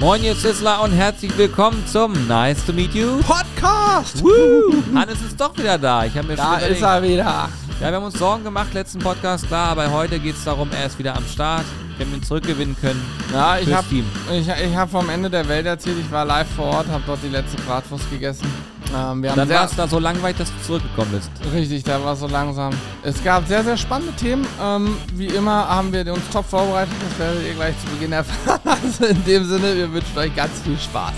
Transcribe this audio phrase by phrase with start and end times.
[0.00, 3.18] Moin, ihr Sizzler und herzlich willkommen zum Nice to Meet You.
[3.18, 4.22] Podcast!
[4.22, 4.72] Woo!
[4.94, 6.04] Hannes ist doch wieder da.
[6.04, 7.24] Ich habe mir Da schon ist er wieder.
[7.24, 7.48] Ja,
[7.80, 11.00] wir haben uns Sorgen gemacht, letzten Podcast, klar, aber heute geht es darum, er ist
[11.00, 11.64] wieder am Start.
[11.98, 13.04] Wenn wir ihn zurückgewinnen können.
[13.32, 16.66] Ja, ich habe ich, ich hab vom Ende der Welt erzählt, ich war live vor
[16.66, 18.46] Ort, habe dort die letzte Bratwurst gegessen.
[18.94, 21.30] Ähm, wir haben Dann war es da so langweilig, dass du zurückgekommen bist.
[21.52, 22.72] Richtig, da war so langsam.
[23.02, 24.46] Es gab sehr, sehr spannende Themen.
[24.60, 28.60] Ähm, wie immer haben wir uns top vorbereitet, das werdet ihr gleich zu Beginn erfahren.
[28.82, 31.12] Also in dem Sinne, wir wünschen euch ganz viel Spaß.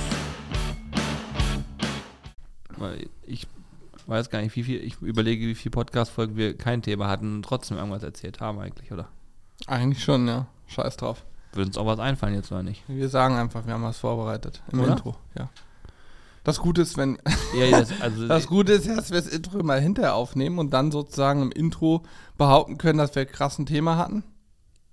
[3.27, 3.47] Ich
[4.07, 7.43] weiß gar nicht, wie viel, ich überlege, wie viele Podcast-Folgen wir kein Thema hatten und
[7.45, 9.09] trotzdem irgendwas erzählt haben eigentlich, oder?
[9.67, 10.47] Eigentlich schon, ja.
[10.67, 11.25] Scheiß drauf.
[11.53, 12.83] Würde uns auch was einfallen jetzt oder nicht?
[12.89, 14.63] Wir sagen einfach, wir haben was vorbereitet.
[14.73, 14.93] Im Oder?
[14.93, 15.49] Intro, ja.
[16.45, 17.19] Das Gute ist, wenn
[17.55, 20.91] Ja, das, also, Das Gute ist, dass wir das Intro mal hinterher aufnehmen und dann
[20.91, 22.03] sozusagen im Intro
[22.39, 24.25] behaupten können, dass wir krass ein Thema hatten,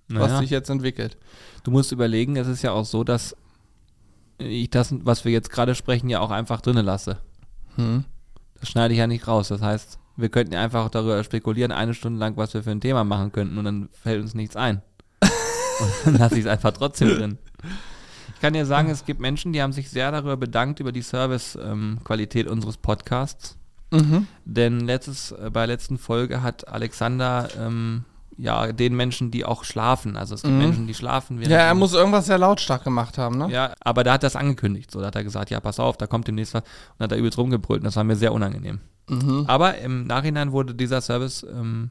[0.10, 0.40] was naja.
[0.40, 1.18] sich jetzt entwickelt.
[1.64, 3.36] Du musst überlegen, es ist ja auch so, dass
[4.38, 7.18] ich das, was wir jetzt gerade sprechen, ja auch einfach drinnen lasse.
[7.76, 8.06] Hm.
[8.60, 9.48] Das schneide ich ja nicht raus.
[9.48, 12.82] Das heißt, wir könnten ja einfach darüber spekulieren, eine Stunde lang, was wir für ein
[12.82, 14.82] Thema machen könnten und dann fällt uns nichts ein.
[15.22, 17.38] und dann lasse ich es einfach trotzdem drin.
[18.38, 21.02] Ich kann dir sagen, es gibt Menschen, die haben sich sehr darüber bedankt, über die
[21.02, 23.58] Service-Qualität unseres Podcasts.
[23.90, 24.28] Mhm.
[24.46, 28.04] Denn letztes, äh, bei der letzten Folge hat Alexander ähm,
[28.38, 30.60] ja den Menschen, die auch schlafen, also es gibt Mhm.
[30.60, 31.42] Menschen, die schlafen.
[31.42, 33.50] Ja, er muss irgendwas sehr lautstark gemacht haben, ne?
[33.50, 34.92] ja, aber da hat er das angekündigt.
[34.92, 36.62] So, da hat er gesagt, ja, pass auf, da kommt demnächst was.
[37.00, 38.82] Und hat er übelst rumgebrüllt und das war mir sehr unangenehm.
[39.10, 39.46] Mhm.
[39.48, 41.90] Aber im Nachhinein wurde dieser Service ähm,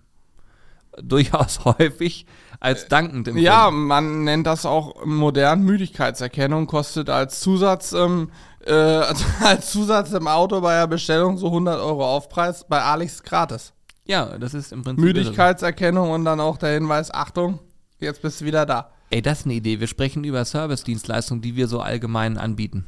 [1.03, 2.27] durchaus häufig
[2.61, 3.45] als dankend empfunden.
[3.45, 8.31] Ja, man nennt das auch modern Müdigkeitserkennung, kostet als Zusatz, ähm,
[8.65, 8.73] äh,
[9.43, 13.73] als Zusatz im Auto bei der Bestellung so 100 Euro Aufpreis, bei Alex gratis.
[14.07, 15.05] ja, das ist im Prinzip.
[15.05, 17.61] Müdigkeitserkennung und dann auch der Hinweis, Achtung,
[18.01, 18.91] jetzt bist du wieder da.
[19.11, 19.79] Ey, das ist eine Idee.
[19.79, 22.87] Wir sprechen über Service-Dienstleistungen, die wir so allgemein anbieten.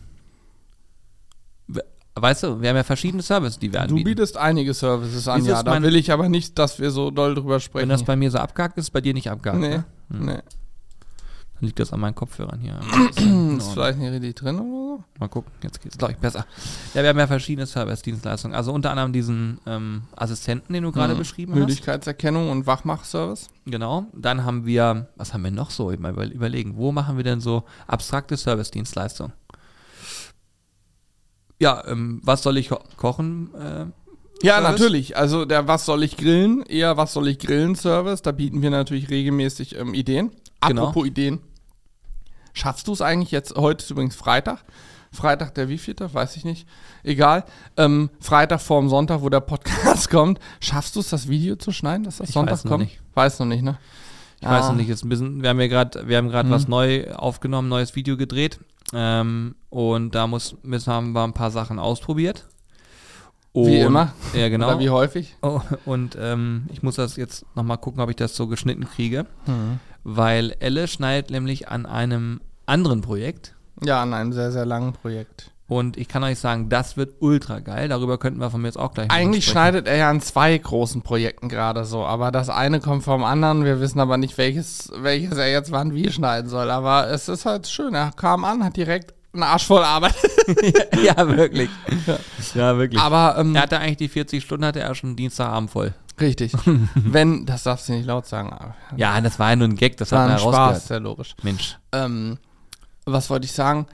[2.18, 4.04] We- Weißt du, wir haben ja verschiedene Services, die wir Du anbieten.
[4.04, 5.62] bietest einige Services an, ja.
[5.62, 7.88] Da will ich aber nicht, dass wir so doll drüber Wenn sprechen.
[7.88, 9.60] das bei mir so abgehakt ist, bei dir nicht abgehakt.
[9.60, 9.84] nee, Ne?
[10.10, 10.26] Hm.
[10.26, 10.38] nee.
[11.60, 12.78] Dann liegt das an meinen Kopfhörern hier.
[13.58, 15.04] Ist vielleicht nicht richtig drin oder so?
[15.18, 16.46] Mal gucken, jetzt geht's, glaube ich, besser.
[16.94, 18.54] Ja, wir haben ja verschiedene Service-Dienstleistungen.
[18.54, 21.18] Also unter anderem diesen ähm, Assistenten, den du gerade Mhm.
[21.18, 21.58] beschrieben hast.
[21.58, 23.48] Müdigkeitserkennung und Wachmachservice.
[23.66, 24.06] Genau.
[24.14, 25.90] Dann haben wir, was haben wir noch so?
[25.90, 29.32] Ich mal über- überlegen, wo machen wir denn so abstrakte Service-Dienstleistungen?
[31.58, 33.50] Ja, ähm, was soll ich ko kochen?
[33.54, 33.86] Äh,
[34.46, 34.70] Ja, Service?
[34.80, 35.16] natürlich.
[35.16, 36.62] Also der Was soll ich grillen?
[36.62, 38.22] Eher Was soll ich grillen Service.
[38.22, 40.30] Da bieten wir natürlich regelmäßig ähm, Ideen.
[40.66, 40.82] Genau.
[40.88, 41.40] Apropos Ideen.
[42.52, 43.54] Schaffst du es eigentlich jetzt?
[43.56, 44.64] Heute ist übrigens Freitag.
[45.12, 46.12] Freitag, der wievielte?
[46.12, 46.66] Weiß ich nicht.
[47.02, 47.44] Egal.
[47.76, 50.38] Ähm, Freitag vorm Sonntag, wo der Podcast kommt.
[50.60, 52.84] Schaffst du es, das Video zu schneiden, dass das Ich Sonntag weiß noch kommt?
[52.84, 53.00] nicht.
[53.14, 53.78] Weiß noch nicht, ne?
[54.40, 54.68] Ich weiß Ah.
[54.70, 56.52] noch nicht, ist ein bisschen, wir haben ja gerade, wir haben gerade Mhm.
[56.52, 58.60] was neu aufgenommen, neues Video gedreht.
[58.94, 62.46] Ähm, und da muss, müssen, haben wir ein paar Sachen ausprobiert.
[63.54, 64.12] Wie Und- immer.
[64.34, 64.68] Ja, genau.
[64.68, 65.36] Oder wie häufig?
[65.42, 69.26] Oh, und ähm, ich muss das jetzt nochmal gucken, ob ich das so geschnitten kriege.
[70.04, 73.54] Weil Elle schneidet nämlich an einem anderen Projekt.
[73.82, 75.50] Ja, an einem sehr, sehr langen Projekt.
[75.68, 77.88] Und ich kann euch sagen, das wird ultra geil.
[77.88, 79.52] Darüber könnten wir von mir jetzt auch gleich Eigentlich sprechen.
[79.52, 83.66] schneidet er ja an zwei großen Projekten gerade so, aber das eine kommt vom anderen.
[83.66, 86.70] Wir wissen aber nicht, welches, welches er jetzt wann wie schneiden soll.
[86.70, 87.94] Aber es ist halt schön.
[87.94, 90.14] Er kam an, hat direkt einen Arsch voll Arbeit.
[91.04, 91.68] ja, wirklich.
[92.54, 92.98] Ja, wirklich.
[92.98, 95.92] aber ähm, er hatte eigentlich die 40 Stunden, hatte er schon Dienstagabend voll.
[96.18, 96.54] richtig.
[96.94, 98.56] Wenn, das darfst du nicht laut sagen.
[98.96, 101.34] Ja, das war ja nur ein Gag, das war hat man Spaß, sehr logisch.
[101.42, 101.76] Mensch.
[101.92, 102.38] Ähm,
[103.04, 103.86] was wollte ich sagen?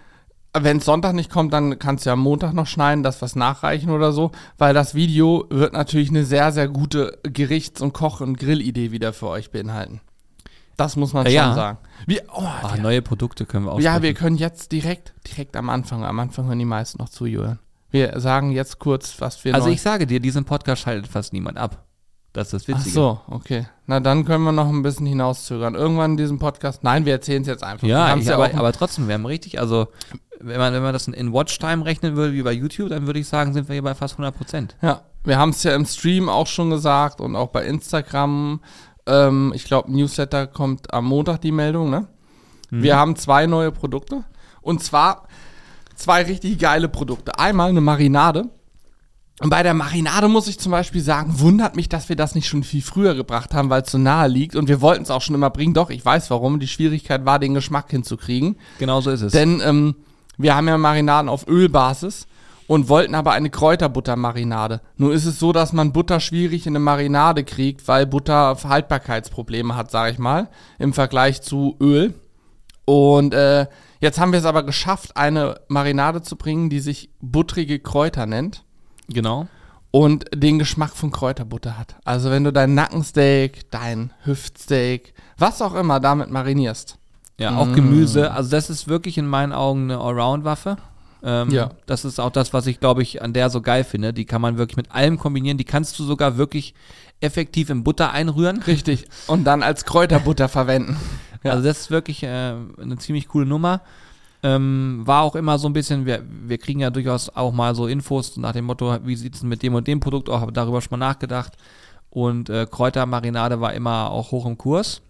[0.56, 3.34] Wenn es Sonntag nicht kommt, dann kannst du ja am Montag noch schneiden, das was
[3.34, 8.20] nachreichen oder so, weil das Video wird natürlich eine sehr, sehr gute Gerichts- und Koch-
[8.20, 10.00] und Grillidee wieder für euch beinhalten.
[10.76, 11.54] Das muss man Ja, schon ja.
[11.54, 11.78] sagen.
[12.06, 15.56] Wir, oh, Ah, wir, neue Produkte können wir auch ja, wir können jetzt direkt, direkt
[15.56, 17.58] am Anfang, am Anfang hören die meisten noch zu, Julian.
[17.90, 21.58] Wir sagen jetzt kurz, was wir Also ich sage dir, diesen Podcast schaltet fast niemand
[21.58, 21.83] ab.
[22.34, 22.94] Das ist das Ach Witzige.
[22.94, 23.66] so, okay.
[23.86, 25.76] Na, dann können wir noch ein bisschen hinauszögern.
[25.76, 26.82] Irgendwann in diesem Podcast.
[26.82, 27.86] Nein, wir erzählen es jetzt einfach.
[27.86, 29.86] Ja, ich, aber, aber trotzdem, wir haben richtig, also
[30.40, 33.28] wenn man, wenn man das in Watchtime rechnen würde wie bei YouTube, dann würde ich
[33.28, 34.76] sagen, sind wir hier bei fast 100 Prozent.
[34.82, 38.60] Ja, wir haben es ja im Stream auch schon gesagt und auch bei Instagram.
[39.06, 42.08] Ähm, ich glaube, Newsletter kommt am Montag die Meldung, ne?
[42.70, 44.24] Wir haben zwei neue Produkte.
[44.60, 45.28] Und zwar
[45.94, 47.38] zwei richtig geile Produkte.
[47.38, 48.48] Einmal eine Marinade.
[49.40, 52.46] Und bei der Marinade muss ich zum Beispiel sagen, wundert mich, dass wir das nicht
[52.46, 54.54] schon viel früher gebracht haben, weil es so nahe liegt.
[54.54, 55.74] Und wir wollten es auch schon immer bringen.
[55.74, 56.60] Doch, ich weiß warum.
[56.60, 58.56] Die Schwierigkeit war, den Geschmack hinzukriegen.
[58.78, 59.32] Genau so ist es.
[59.32, 59.96] Denn ähm,
[60.38, 62.28] wir haben ja Marinaden auf Ölbasis
[62.68, 64.80] und wollten aber eine Kräuterbuttermarinade.
[64.96, 69.74] Nun ist es so, dass man Butter schwierig in eine Marinade kriegt, weil Butter Haltbarkeitsprobleme
[69.74, 70.48] hat, sage ich mal,
[70.78, 72.14] im Vergleich zu Öl.
[72.84, 73.66] Und äh,
[74.04, 78.62] Jetzt haben wir es aber geschafft, eine Marinade zu bringen, die sich buttrige Kräuter nennt
[79.08, 79.46] Genau.
[79.90, 81.94] und den Geschmack von Kräuterbutter hat.
[82.04, 86.98] Also wenn du dein Nackensteak, dein Hüftsteak, was auch immer damit marinierst.
[87.38, 87.74] Ja, auch Mm.
[87.74, 88.32] Gemüse.
[88.32, 90.76] Also das ist wirklich in meinen Augen eine Allround-Waffe.
[91.22, 91.70] Ähm, Ja.
[91.86, 94.12] Das ist auch das, was ich, glaube ich, an der so geil finde.
[94.12, 95.58] Die kann man wirklich mit allem kombinieren.
[95.58, 96.74] Die kannst du sogar wirklich
[97.20, 98.62] effektiv in Butter einrühren.
[98.62, 99.06] Richtig.
[99.26, 100.96] Und dann als Kräuterbutter verwenden.
[101.42, 101.52] Ja.
[101.52, 102.26] Also das ist wirklich äh,
[102.80, 103.82] eine ziemlich coole Nummer.
[104.44, 107.86] Ähm, war auch immer so ein bisschen, wir, wir kriegen ja durchaus auch mal so
[107.86, 110.82] Infos nach dem Motto, wie sieht es mit dem und dem Produkt aus, habe darüber
[110.82, 111.54] schon mal nachgedacht.
[112.10, 115.00] Und äh, Kräutermarinade war immer auch hoch im Kurs.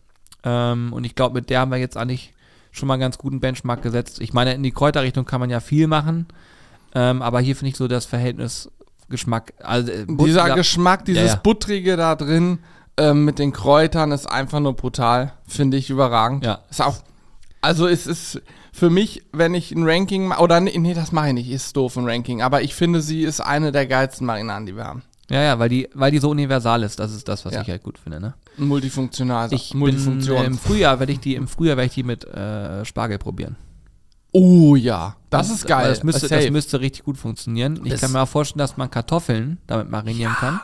[0.45, 2.33] Ähm, und ich glaube, mit der haben wir jetzt eigentlich
[2.71, 4.21] schon mal einen ganz guten Benchmark gesetzt.
[4.21, 6.27] Ich meine, in die Kräuterrichtung kann man ja viel machen.
[6.95, 8.71] Ähm, aber hier finde ich so das Verhältnis
[9.09, 9.53] Geschmack.
[9.63, 11.37] Also, äh, Dieser ja, Geschmack, dieses ja.
[11.37, 12.61] Buttrige da drin
[12.97, 15.33] ähm, mit den Kräutern ist einfach nur brutal.
[15.47, 16.45] Finde ich überragend.
[16.45, 16.61] Ja.
[16.71, 16.97] Ist auch.
[17.65, 18.41] Also es ist
[18.73, 21.97] für mich, wenn ich ein Ranking oder nee, nee, das mache ich nicht, ist doof
[21.97, 25.03] ein Ranking, aber ich finde, sie ist eine der geilsten Marinaden, die wir haben.
[25.31, 26.99] ja, ja, weil die, weil die so universal ist.
[26.99, 27.63] Das ist das, was Ja.
[27.63, 28.21] ich halt gut finde.
[28.21, 28.35] Ne?
[28.59, 30.43] Multifunktional, Ich bin, Multifunktion.
[30.43, 33.57] äh, im Frühjahr werde ich die im Frühjahr werde ich die mit äh, Spargel probieren.
[34.33, 35.89] oh ja, das ist Weil geil.
[35.89, 37.81] Das müsste, das müsste richtig gut funktionieren.
[37.85, 40.61] Ich Das- kann mir auch vorstellen, dass man Kartoffeln damit marinieren kann.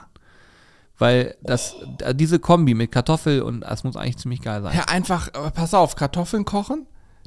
[1.01, 4.77] Weil das, da- diese Kombi mit Kartoffel und das muss eigentlich ziemlich geil sein.
[4.77, 6.87] Ja, einfach, pass auf, Kartoffeln kochen,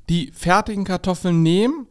[0.09, 1.87] die fertigen Kartoffeln nehmen,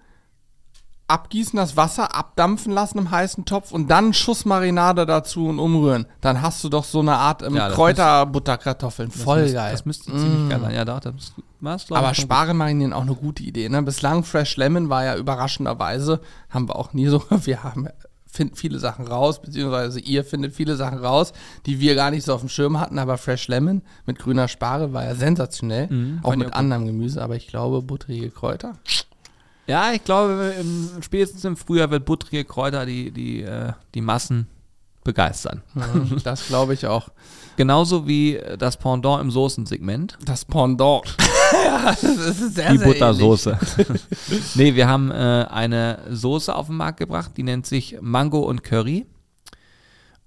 [1.09, 5.59] abgießen, das Wasser abdampfen lassen im heißen Topf und dann einen Schuss Marinade dazu und
[5.59, 6.07] umrühren.
[6.21, 9.11] Dann hast du doch so eine Art ähm, Ja, Kräuterbutterkartoffeln.
[9.11, 9.73] Voll müsste, geil.
[9.73, 10.75] Das müsste ziemlich geil sein.
[10.75, 13.69] Ja, doch, das war's, glaub Aber Spargel marinieren auch eine gute Idee.
[13.69, 13.83] Ne?
[13.83, 17.89] Bislang Fresh Lemon war ja überraschenderweise, haben wir auch nie so, wir haben
[18.33, 21.33] finden viele Sachen raus, beziehungsweise ihr findet viele Sachen raus,
[21.67, 24.93] die wir gar nicht so auf dem Schirm hatten, aber Fresh Lemon mit grüner Spargel
[24.93, 28.79] war ja sensationell, Mhm, auch mit anderem Gemüse, aber ich glaube butterige Kräuter.
[29.67, 34.49] Ja, ich glaube, im, spätestens im Frühjahr wird buttrige Kräuter die, die, äh, die Massen
[35.05, 35.63] begeistern.
[35.75, 37.09] Mhm, das glaube ich auch.
[37.57, 40.17] Genauso wie das Pendant im Soßensegment.
[40.25, 41.17] Das Pendant.
[41.65, 43.59] Ja, das ist sehr, die sehr Buttersoße.
[44.55, 48.63] nee, wir haben äh, eine Soße auf den Markt gebracht, die nennt sich Mango und
[48.63, 49.07] Curry.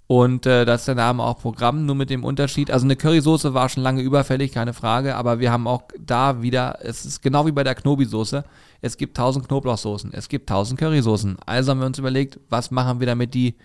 [0.08, 2.70] Und äh, das ist der Name auch Programm, nur mit dem Unterschied.
[2.70, 6.78] Also eine Currysoße war schon lange überfällig, keine Frage, aber wir haben auch da wieder,
[6.82, 8.44] es ist genau wie bei der Knobi-Soße,
[8.82, 11.38] es gibt tausend Knoblauchsoßen, es gibt tausend Currysoßen.
[11.48, 13.56] Also haben wir uns überlegt, was machen wir damit die,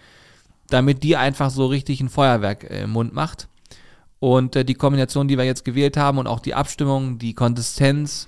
[0.69, 3.50] damit die einfach so richtig ein Feuerwerk äh, im Mund macht.
[4.21, 8.27] Und äh, die Kombination, die wir jetzt gewählt haben und auch die Abstimmung, die Konsistenz,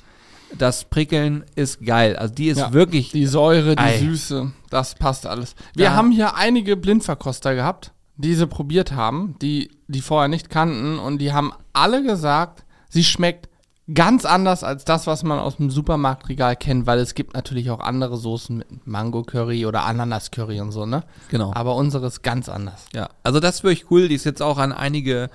[0.58, 2.16] das Prickeln ist geil.
[2.16, 3.10] Also die ist Ja, wirklich.
[3.10, 3.98] Die Säure, die Ei.
[3.98, 5.54] Süße, das passt alles.
[5.74, 5.94] Wir Ja.
[5.94, 11.18] haben hier einige Blindverkoster gehabt, die sie probiert haben, die die vorher nicht kannten und
[11.18, 13.48] die haben alle gesagt, sie schmeckt
[13.92, 17.80] ganz anders als das, was man aus dem Supermarktregal kennt, weil es gibt natürlich auch
[17.80, 21.02] andere Soßen mit Mango Curry oder Ananas Curry und so, ne?
[21.30, 21.52] genau.
[21.54, 22.86] Aber unsere ist ganz anders.
[22.94, 24.08] Ja, also das ist wirklich cool.
[24.08, 25.28] Die ist jetzt auch an einige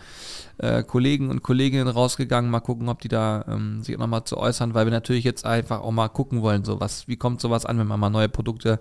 [0.58, 2.50] äh, Kollegen und Kolleginnen rausgegangen.
[2.50, 5.82] Mal gucken, ob die da ähm, sich nochmal zu äußern, weil wir natürlich jetzt einfach
[5.82, 8.80] auch mal gucken wollen, so was, wie kommt sowas an, wenn man mal neue Produkte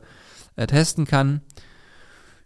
[0.57, 1.41] äh, testen kann.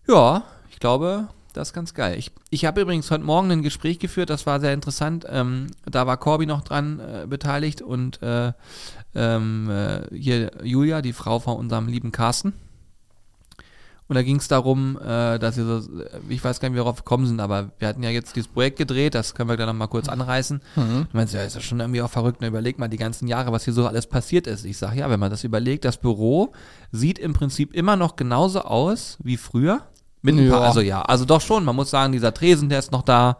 [0.06, 2.18] Ja, ich glaube, das ist ganz geil.
[2.18, 5.26] Ich, ich habe übrigens heute Morgen ein Gespräch geführt, das war sehr interessant.
[5.28, 8.52] Ähm, da war Corby noch dran äh, beteiligt und äh,
[9.14, 12.54] ähm, äh, hier Julia, die Frau von unserem lieben Carsten.
[14.10, 15.82] Und da ging es darum, äh, dass wir so,
[16.28, 18.48] ich weiß gar nicht, wie wir darauf gekommen sind, aber wir hatten ja jetzt dieses
[18.48, 20.60] Projekt gedreht, das können wir gleich nochmal kurz anreißen.
[20.74, 21.06] Mhm.
[21.12, 22.48] Du meinst, ja, ist das schon irgendwie auch verrückt, ne?
[22.48, 24.64] überleg mal die ganzen Jahre, was hier so alles passiert ist.
[24.64, 26.50] Ich sage, ja, wenn man das überlegt, das Büro
[26.90, 29.82] sieht im Prinzip immer noch genauso aus wie früher.
[30.22, 30.66] Mit ein paar, Ja.
[30.66, 33.36] also ja, also doch schon, man muss sagen, dieser Tresen, der ist noch da.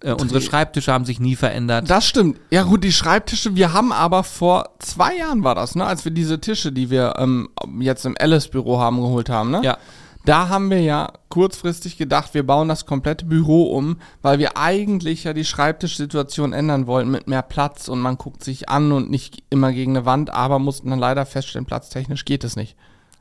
[0.00, 1.90] Äh, unsere Schreibtische haben sich nie verändert.
[1.90, 2.38] Das stimmt.
[2.50, 6.12] Ja gut, die Schreibtische, wir haben aber vor zwei Jahren war das, ne, als wir
[6.12, 7.48] diese Tische, die wir ähm,
[7.80, 9.60] jetzt im Alice-Büro haben, geholt haben, ne?
[9.64, 9.76] ja,
[10.24, 15.24] Da haben wir ja kurzfristig gedacht, wir bauen das komplette Büro um, weil wir eigentlich
[15.24, 19.42] ja die Schreibtischsituation ändern wollten mit mehr Platz und man guckt sich an und nicht
[19.50, 22.76] immer gegen eine Wand, aber mussten dann leider feststellen, platztechnisch geht es nicht.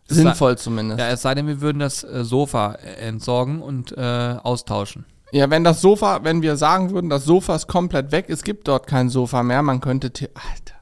[0.09, 0.99] Sinnvoll zumindest.
[0.99, 5.05] ja, es sei denn, wir würden das äh, Sofa äh, entsorgen und äh, austauschen.
[5.31, 8.67] Ja, wenn das Sofa, wenn wir sagen würden, das Sofa ist komplett weg, es gibt
[8.67, 10.79] dort kein Sofa mehr, man könnte, the Alter,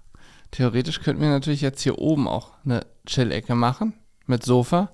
[0.51, 3.93] theoretisch könnten wir natürlich jetzt hier oben auch eine Chill-Ecke machen
[4.27, 4.91] mit Sofa.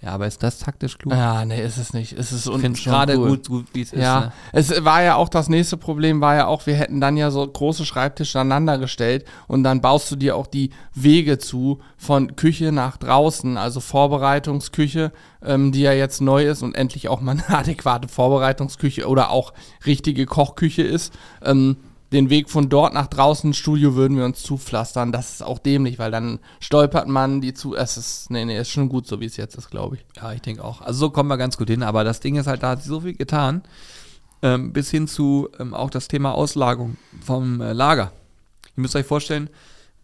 [0.00, 1.12] Ja, aber ist das taktisch klug?
[1.12, 2.12] Ja, nee, ist es nicht.
[2.12, 3.30] Es ist schon gerade cool.
[3.30, 4.00] gut, gut wie es ist.
[4.00, 4.32] Ja, Ne?
[4.52, 7.44] es war ja auch das nächste Problem, war ja auch, wir hätten dann ja so
[7.44, 12.70] große Schreibtische aneinander gestellt und dann baust du dir auch die Wege zu von Küche
[12.70, 15.10] nach draußen, also Vorbereitungsküche,
[15.44, 19.52] ähm, die ja jetzt neu ist und endlich auch mal eine adäquate Vorbereitungsküche oder auch
[19.84, 21.12] richtige Kochküche ist.
[21.42, 21.76] Ähm,
[22.12, 25.12] den Weg von dort nach draußen ins Studio würden wir uns zupflastern.
[25.12, 27.74] Das ist auch dämlich, weil dann stolpert man die zu.
[27.74, 30.04] Es ist, nee, nee, ist schon gut, so wie es jetzt ist, glaube ich.
[30.16, 30.80] Ja, ich denke auch.
[30.80, 31.82] Also so kommen wir ganz gut hin.
[31.82, 33.62] Aber das Ding ist halt, da hat sich so viel getan.
[34.40, 38.12] Ähm, bis hin zu ähm, auch das Thema Auslagerung vom äh, Lager.
[38.76, 39.50] Ihr müsst euch vorstellen,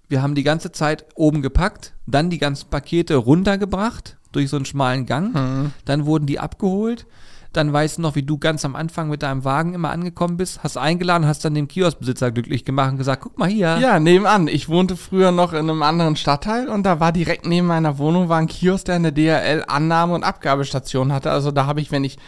[0.08, 4.66] wir haben die ganze Zeit oben gepackt, dann die ganzen Pakete runtergebracht durch so einen
[4.66, 5.34] schmalen Gang.
[5.34, 5.73] Mhm.
[5.84, 7.06] Dann wurden die abgeholt.
[7.54, 10.62] Dann weißt du noch, wie du ganz am Anfang mit deinem Wagen immer angekommen bist,
[10.62, 13.78] hast eingeladen, hast dann dem Kioskbesitzer glücklich gemacht und gesagt, guck mal hier.
[13.78, 14.49] Ja, nebenan.
[14.49, 18.28] Ich wohnte früher noch in einem anderen Stadtteil und da war direkt neben meiner Wohnung
[18.28, 21.30] war ein Kiosk, der eine DHL-Annahme- und Abgabestation hatte.
[21.30, 22.18] Also da habe ich, wenn ich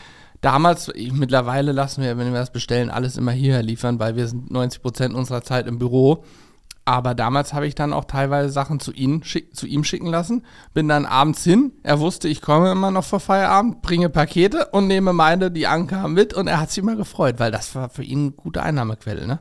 [0.40, 4.28] damals, ich, mittlerweile lassen wir, wenn wir das bestellen, alles immer hierher liefern, weil wir
[4.28, 6.24] sind 90 Prozent unserer Zeit im Büro.
[6.88, 10.44] Aber damals habe ich dann auch teilweise Sachen zu ihm, schick, zu ihm schicken lassen.
[10.72, 11.72] Bin dann abends hin.
[11.82, 16.12] Er wusste, ich komme immer noch vor Feierabend, bringe Pakete und nehme meine, die ankamen,
[16.14, 16.32] mit.
[16.32, 19.26] Und er hat sich immer gefreut, weil das war für ihn eine gute Einnahmequelle.
[19.26, 19.40] Ne?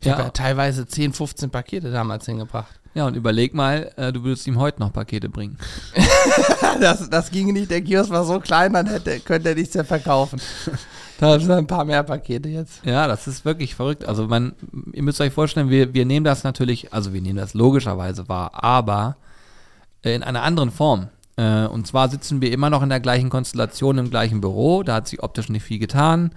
[0.00, 0.14] Ich Ja.
[0.14, 2.80] habe ja teilweise 10, 15 Pakete damals hingebracht.
[2.94, 5.58] Ja, und überleg mal, äh, du würdest ihm heute noch Pakete bringen.
[6.80, 7.70] Das, das ging nicht.
[7.70, 10.40] Der Kiosk war so klein, dann hätte, könnte er nichts mehr verkaufen.
[11.20, 12.84] Da sind ein paar mehr Pakete jetzt.
[12.84, 14.04] Ja, das ist wirklich verrückt.
[14.04, 14.54] Also man,
[14.92, 18.64] ihr müsst euch vorstellen, wir, wir nehmen das natürlich, also wir nehmen das logischerweise wahr,
[18.64, 19.16] aber
[20.02, 21.10] äh, in einer anderen Form.
[21.36, 24.82] Äh, und zwar sitzen wir immer noch in der gleichen Konstellation im gleichen Büro.
[24.82, 26.32] Da hat sich optisch nicht viel getan.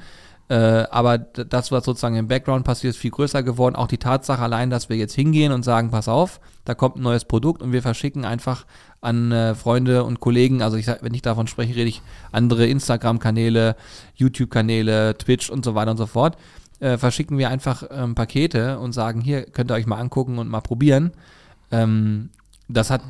[0.47, 0.55] Äh,
[0.91, 3.75] aber das, was sozusagen im Background passiert, ist viel größer geworden.
[3.75, 7.01] Auch die Tatsache allein, dass wir jetzt hingehen und sagen, pass auf, da kommt ein
[7.01, 8.65] neues Produkt und wir verschicken einfach
[9.01, 13.75] an äh, Freunde und Kollegen, also ich wenn ich davon spreche, rede ich andere Instagram-Kanäle,
[14.15, 16.37] YouTube-Kanäle, Twitch und so weiter und so fort,
[16.79, 20.47] äh, verschicken wir einfach ähm, Pakete und sagen, hier könnt ihr euch mal angucken und
[20.47, 21.11] mal probieren.
[21.71, 22.29] Ähm,
[22.67, 23.01] das hat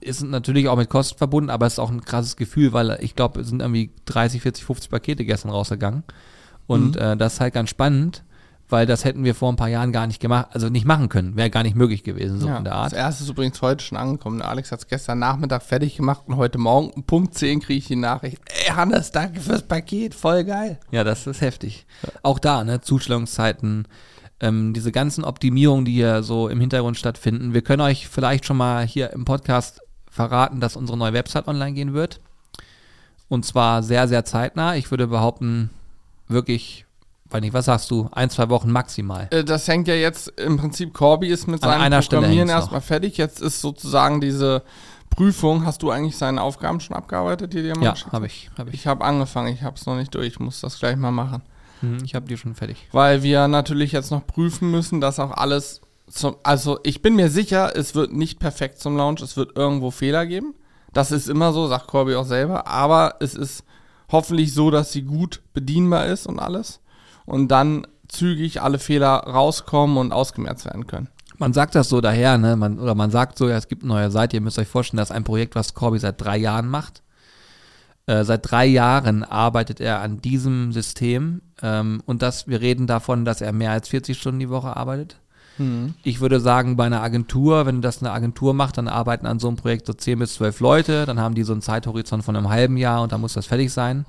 [0.00, 3.16] ist natürlich auch mit Kosten verbunden, aber es ist auch ein krasses Gefühl, weil ich
[3.16, 6.04] glaube, es sind irgendwie 30, 40, 50 Pakete gestern rausgegangen.
[6.66, 7.00] Und Mhm.
[7.02, 8.24] äh, das ist halt ganz spannend,
[8.70, 11.36] weil das hätten wir vor ein paar Jahren gar nicht gemacht, also nicht machen können,
[11.36, 12.92] wäre gar nicht möglich gewesen, so Ja, in der Das Art.
[12.94, 14.40] erste ist übrigens heute schon angekommen.
[14.40, 17.86] Alex hat es gestern Nachmittag fertig gemacht und heute Morgen um Punkt 10 kriege ich
[17.86, 18.38] die Nachricht.
[18.66, 20.80] Ey, Hannes, danke fürs Paket, voll geil.
[20.90, 21.86] Ja, das ist heftig.
[22.22, 23.86] Auch da, ne, Zustellungszeiten,
[24.40, 27.52] ähm, diese ganzen Optimierungen, die hier so im Hintergrund stattfinden.
[27.52, 29.80] Wir können euch vielleicht schon mal hier im Podcast
[30.10, 32.20] verraten, dass unsere neue Website online gehen wird.
[33.28, 34.74] Und zwar sehr, sehr zeitnah.
[34.76, 35.70] Ich würde behaupten,
[36.28, 36.86] wirklich,
[37.30, 39.28] weiß nicht, was sagst du, ein, zwei Wochen maximal.
[39.30, 43.16] Äh, Das hängt ja jetzt im Prinzip, Corby ist mit An seinem Programmieren erstmal fertig.
[43.16, 44.62] Jetzt ist sozusagen diese
[45.10, 45.64] Prüfung.
[45.64, 48.76] Hast du eigentlich seine Aufgaben schon abgearbeitet, die dir mal Ja, habe ich, habe ich.
[48.76, 50.26] Ich habe angefangen, ich habe es noch nicht durch.
[50.26, 51.42] Ich muss das gleich mal machen.
[51.80, 52.88] Hm, Ich habe die schon fertig.
[52.92, 57.30] Weil wir natürlich jetzt noch prüfen müssen, dass auch alles zum, also ich bin mir
[57.30, 60.54] sicher, es wird nicht perfekt zum Launch, es wird irgendwo Fehler geben.
[60.92, 63.64] Das ist immer so, sagt Corby auch selber, aber es ist
[64.14, 66.80] hoffentlich so, dass sie gut bedienbar ist und alles.
[67.26, 71.08] Und dann zügig alle Fehler rauskommen und ausgemerzt werden können.
[71.36, 72.56] Man sagt das so daher, ne?
[72.56, 74.36] Man, oder man sagt so, ja, es gibt eine neue Seite.
[74.36, 77.02] Ihr müsst euch vorstellen, das ist ein Projekt, was Corby seit drei Jahren macht.
[78.06, 81.42] Äh, seit drei Jahren arbeitet er an diesem System.
[81.60, 85.16] Ähm, und das, wir reden davon, dass er mehr als 40 Stunden die Woche arbeitet.
[86.02, 89.48] Ich würde sagen, bei einer Agentur, wenn das eine Agentur macht, dann arbeiten an so
[89.48, 92.48] einem Projekt so 10 bis 12 Leute, dann haben die so einen Zeithorizont von einem
[92.48, 94.04] halben Jahr und dann muss das fertig sein.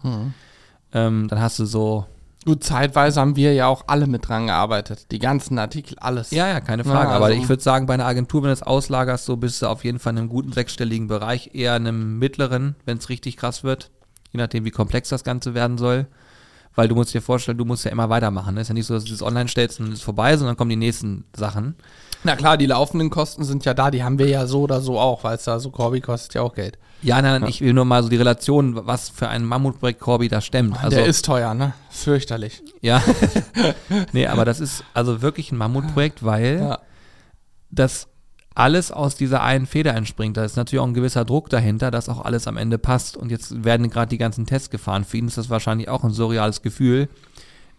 [0.93, 2.05] Ähm, dann hast du so,
[2.45, 5.07] Gut, zeitweise haben wir ja auch alle mit dran gearbeitet.
[5.11, 6.29] Die ganzen Artikel, alles.
[6.29, 7.09] ja, ja, keine Frage.
[7.09, 9.63] Ja, aber also- ich würde sagen, bei einer Agentur, wenn du es auslagerst, so bist
[9.63, 13.09] du auf jeden Fall in einem guten sechsstelligen Bereich, eher in einem mittleren, wenn es
[13.09, 13.89] richtig krass wird.
[14.31, 16.05] Je nachdem, wie komplex das Ganze werden soll.
[16.75, 18.57] Weil du musst dir vorstellen, du musst ja immer weitermachen.
[18.57, 20.57] Es ist ja nicht so, dass du das online stellst und es ist vorbei, sondern
[20.57, 21.75] kommen die nächsten Sachen.
[22.23, 24.99] Na klar, die laufenden Kosten sind ja da, die haben wir ja so oder so
[24.99, 26.77] auch, weil es da so Corby kostet ja auch Geld.
[27.01, 30.27] Ja, nein, nein, ich will nur mal so die Relation, was für ein Mammutprojekt Corby
[30.27, 30.83] da stemmt.
[30.83, 31.73] Also, Der ist teuer, ne?
[31.91, 32.63] Fürchterlich.
[32.81, 33.01] ja.
[34.11, 36.79] nee, aber das ist also wirklich ein Mammutprojekt, weil Ja.
[37.69, 38.07] das
[38.55, 40.37] alles aus dieser einen Feder entspringt.
[40.37, 43.17] Da ist natürlich auch ein gewisser Druck dahinter, dass auch alles am Ende passt.
[43.17, 45.03] Und jetzt werden gerade die ganzen Tests gefahren.
[45.03, 47.09] Für ihn ist das wahrscheinlich auch ein surreales Gefühl.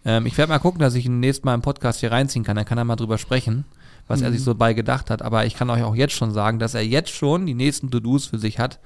[0.05, 2.57] Ähm, ich werde mal gucken, dass ich ihn nächstes Mal im Podcast hier reinziehen kann.
[2.57, 3.65] Dann kann er mal drüber sprechen,
[4.07, 5.23] was er sich so bei gedacht hat.
[5.23, 8.27] Aber ich kann euch auch jetzt schon sagen, dass er jetzt schon die nächsten To-Dos
[8.27, 8.79] für sich hat,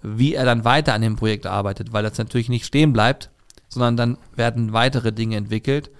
[0.00, 3.30] wie er dann weiter an dem Projekt arbeitet, weil das natürlich nicht stehen bleibt,
[3.68, 5.90] sondern dann werden weitere Dinge entwickelt.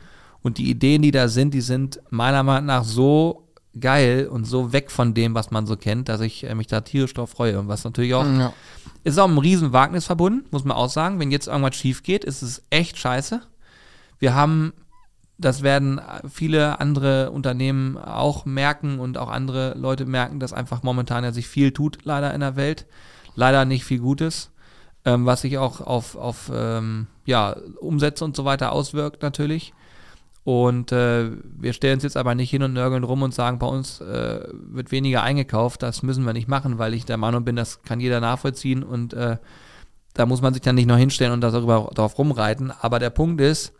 [0.41, 3.43] Und die Ideen, die da sind, die sind meiner Meinung nach so
[3.81, 6.83] geil und so weg von dem, was man so kennt, dass ich äh, mich da
[6.83, 7.59] tierisch drauf freue.
[7.59, 8.53] Und was natürlich auch, Ja.
[9.05, 11.19] ist auch ein riesen Wagnis verbunden, muss man auch sagen.
[11.19, 13.41] Wenn jetzt irgendwas schief geht, ist es echt scheiße.
[14.19, 14.73] Wir haben,
[15.39, 16.01] das werden
[16.31, 21.49] viele andere Unternehmen auch merken und auch andere Leute merken, dass einfach momentan ja sich
[21.49, 22.87] viel tut, leider in der Welt.
[23.35, 24.51] Leider nicht viel Gutes,
[25.07, 29.73] ähm, was sich auch auf, auf ähm, ja, Umsätze und so weiter auswirkt natürlich.
[30.45, 33.67] Und äh, wir stellen uns jetzt aber nicht hin und nörgeln rum und sagen, bei
[33.67, 35.83] uns äh, wird weniger eingekauft.
[35.83, 39.15] Das müssen wir nicht machen, weil ich der Meinung bin, das kann jeder nachvollziehen und
[39.15, 39.37] äh,
[40.15, 42.73] da muss man sich dann nicht noch hinstellen und darüber darauf rumreiten.
[42.81, 43.73] Aber der Punkt ist,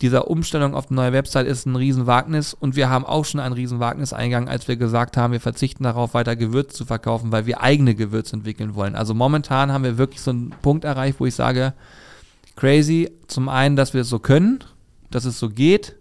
[0.00, 3.52] dieser Umstellung auf die neue Website ist ein Riesenwagnis und wir haben auch schon ein
[3.52, 7.60] Riesenwagnis eingegangen, als wir gesagt haben, wir verzichten darauf, weiter Gewürz zu verkaufen, weil wir
[7.60, 8.94] eigene Gewürze entwickeln wollen.
[8.94, 11.74] Also momentan haben wir wirklich so einen Punkt erreicht, wo ich sage,
[12.56, 14.60] crazy, zum einen, dass wir es so können,
[15.10, 15.96] dass es so geht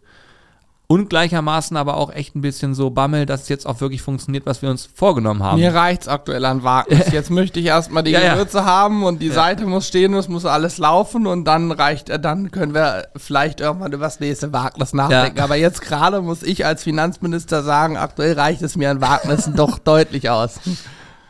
[0.92, 4.48] und gleichermaßen aber auch echt ein bisschen so Bammel, dass es jetzt auch wirklich funktioniert,
[4.48, 5.60] was wir uns vorgenommen haben.
[5.60, 7.12] Mir reicht's aktuell an Wagnis.
[7.12, 8.66] Jetzt möchte ich erstmal die ja, Gewürze ja.
[8.66, 9.36] haben und die ja.
[9.36, 13.62] Seite muss stehen und es muss alles laufen und dann reicht, dann können wir vielleicht
[13.62, 15.42] irgendwann über das nächste Wagnis nachdenken.
[15.42, 19.78] Aber jetzt gerade muss ich als Finanzminister sagen, aktuell reicht es mir an Wagnissen doch
[19.84, 20.60] deutlich aus.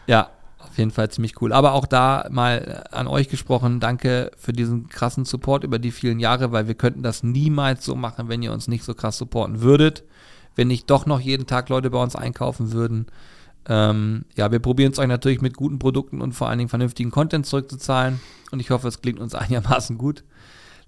[0.07, 0.29] Ja,
[0.79, 1.53] jeden Fall ziemlich cool.
[1.53, 6.19] Aber auch da mal an euch gesprochen, danke für diesen krassen Support über die vielen
[6.19, 9.61] Jahre, weil wir könnten das niemals so machen, wenn ihr uns nicht so krass supporten
[9.61, 10.03] würdet.
[10.55, 13.05] Wenn nicht doch noch jeden Tag Leute bei uns einkaufen würden.
[13.67, 17.11] Ähm, ja, wir probieren es euch natürlich mit guten Produkten und vor allen Dingen vernünftigen
[17.11, 18.19] Content zurückzuzahlen.
[18.51, 20.23] Und ich hoffe, es klingt uns einigermaßen gut.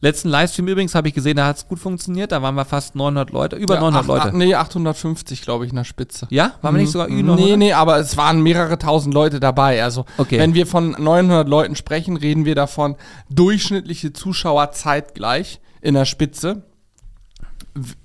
[0.04, 2.32] Letzten Livestream übrigens habe ich gesehen, da hat es gut funktioniert.
[2.32, 4.38] Da waren wir fast 900 Leute, über ja, 900 Leute.
[4.38, 6.26] nee, 850, glaube ich, in der Spitze.
[6.32, 6.54] Ja?
[6.64, 6.78] Waren mhm.
[6.78, 7.46] wir nicht sogar über 900?
[7.46, 9.84] Nee, nee, aber es waren mehrere tausend Leute dabei.
[9.84, 10.40] Also, okay.
[10.40, 12.96] wenn wir von 900 Leuten sprechen, reden wir davon
[13.30, 16.64] durchschnittliche Zuschauer zeitgleich in der Spitze.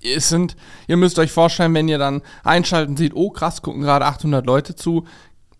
[0.03, 0.55] Es sind,
[0.87, 4.76] ihr müsst euch vorstellen, wenn ihr dann einschalten seht, oh krass, gucken gerade 800 Leute
[4.76, 5.07] zu,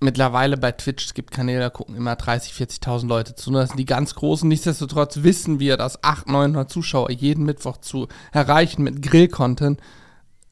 [0.00, 3.50] mittlerweile bei Twitch, es gibt Kanäle, da gucken immer 30, 40.000 Leute zu.
[3.50, 4.48] Das sind die ganz großen.
[4.48, 9.80] Nichtsdestotrotz wissen wir, dass 800, 900 Zuschauer jeden Mittwoch zu erreichen mit Grill-Content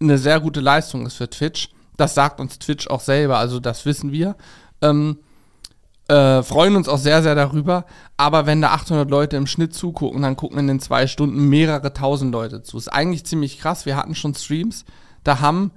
[0.01, 1.71] eine sehr gute Leistung ist für Twitch.
[1.97, 4.37] Das sagt uns Twitch auch selber, also das wissen wir.
[4.83, 5.19] Ähm,
[6.09, 7.87] äh, freuen uns auch sehr, sehr darüber.
[8.17, 11.93] Aber wenn da 800 Leute im Schnitt zugucken, dann gucken in den zwei Stunden mehrere
[11.93, 12.77] tausend Leute zu.
[12.77, 13.87] Ist eigentlich ziemlich krass.
[13.87, 14.85] Wir hatten schon Streams,
[15.23, 15.71] da haben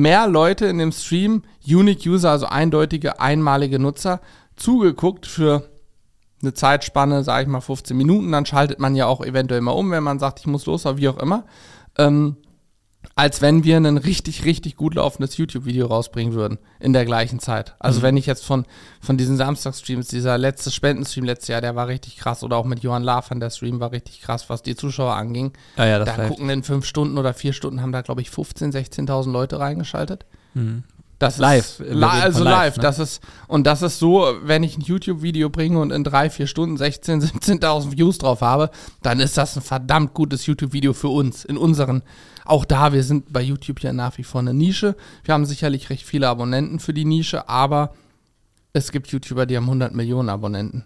[0.00, 4.20] mehr Leute in dem Stream, Unique User, also eindeutige, einmalige Nutzer,
[4.56, 5.68] zugeguckt für
[6.42, 8.32] eine Zeitspanne, sage ich mal 15 Minuten.
[8.32, 10.98] Dann schaltet man ja auch eventuell mal um, wenn man sagt, ich muss los oder
[10.98, 11.44] wie auch immer.
[11.96, 12.36] Ähm,
[13.16, 17.74] als wenn wir ein richtig, richtig gut laufendes YouTube-Video rausbringen würden in der gleichen Zeit.
[17.78, 18.02] Also mhm.
[18.04, 18.66] wenn ich jetzt von,
[19.00, 22.42] von diesen Samstagstreams, dieser letzte Spendenstream letztes Jahr, der war richtig krass.
[22.42, 25.52] Oder auch mit Johann Lafan, der Stream war richtig krass, was die Zuschauer anging.
[25.76, 28.72] Ja, ja, da gucken in fünf Stunden oder vier Stunden haben da, glaube ich, 15.000,
[28.72, 30.26] 16.000 Leute reingeschaltet.
[30.54, 30.84] Mhm.
[31.18, 31.80] Das live.
[31.80, 32.82] Ist, also live, live ne?
[32.82, 36.46] das ist, und das ist so, wenn ich ein YouTube-Video bringe und in drei, vier
[36.46, 38.70] Stunden 16.000, 17.000 Views drauf habe,
[39.02, 42.02] dann ist das ein verdammt gutes YouTube-Video für uns, in unseren,
[42.44, 44.96] auch da, wir sind bei YouTube ja nach wie vor eine Nische.
[45.24, 47.94] Wir haben sicherlich recht viele Abonnenten für die Nische, aber
[48.72, 50.84] es gibt YouTuber, die haben 100 Millionen Abonnenten.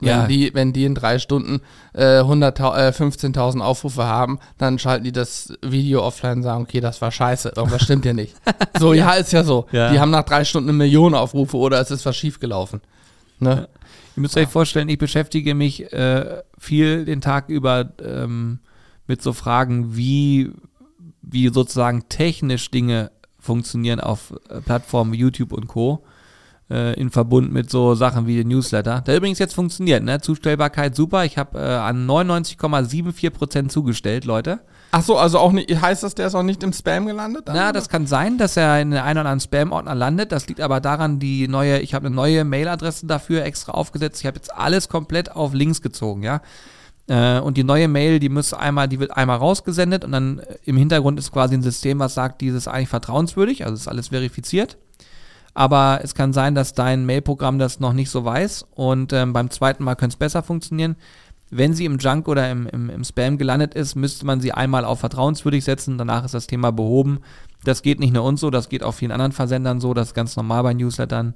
[0.00, 0.26] Wenn, ja.
[0.26, 1.60] die, wenn die in drei Stunden
[1.94, 7.00] äh, äh, 15.000 Aufrufe haben, dann schalten die das Video offline und sagen, okay, das
[7.00, 8.34] war scheiße, irgendwas stimmt hier nicht.
[8.78, 9.66] So, ja, ist ja so.
[9.70, 9.92] Ja.
[9.92, 12.80] Die haben nach drei Stunden eine Million Aufrufe oder es ist was schiefgelaufen.
[13.38, 13.50] Ne?
[13.50, 13.60] Ja.
[14.16, 18.58] Ihr müsst euch vorstellen, ich beschäftige mich äh, viel den Tag über ähm,
[19.06, 20.50] mit so Fragen, wie,
[21.30, 26.04] wie sozusagen technisch Dinge funktionieren auf äh, Plattformen wie YouTube und Co
[26.70, 29.02] äh, in Verbund mit so Sachen wie den Newsletter.
[29.02, 30.20] Der übrigens jetzt funktioniert, ne?
[30.20, 31.24] Zustellbarkeit super.
[31.24, 34.60] Ich habe äh, an 99,74% zugestellt, Leute.
[34.90, 37.48] Ach so, also auch nicht, heißt das, der ist auch nicht im Spam gelandet?
[37.48, 40.30] Dann, Na, das kann sein, dass er in einem oder anderen Spam-Ordner landet.
[40.30, 44.20] Das liegt aber daran, die neue, ich habe eine neue Mailadresse dafür extra aufgesetzt.
[44.20, 46.42] Ich habe jetzt alles komplett auf Links gezogen, ja.
[47.06, 50.56] Äh, und die neue Mail, die muss einmal, die wird einmal rausgesendet und dann äh,
[50.64, 54.08] im Hintergrund ist quasi ein System, was sagt, dieses ist eigentlich vertrauenswürdig, also ist alles
[54.08, 54.78] verifiziert
[55.54, 59.50] aber es kann sein, dass dein Mailprogramm das noch nicht so weiß und ähm, beim
[59.50, 60.96] zweiten Mal könnte es besser funktionieren.
[61.50, 64.84] Wenn sie im Junk oder im, im, im Spam gelandet ist, müsste man sie einmal
[64.84, 67.20] auf vertrauenswürdig setzen, danach ist das Thema behoben.
[67.62, 70.14] Das geht nicht nur uns so, das geht auch vielen anderen Versendern so, das ist
[70.14, 71.34] ganz normal bei Newslettern.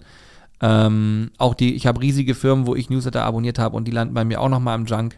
[0.61, 4.15] Ähm, auch die, ich habe riesige Firmen, wo ich Newsletter abonniert habe und die landen
[4.15, 5.17] bei mir auch nochmal im Junk.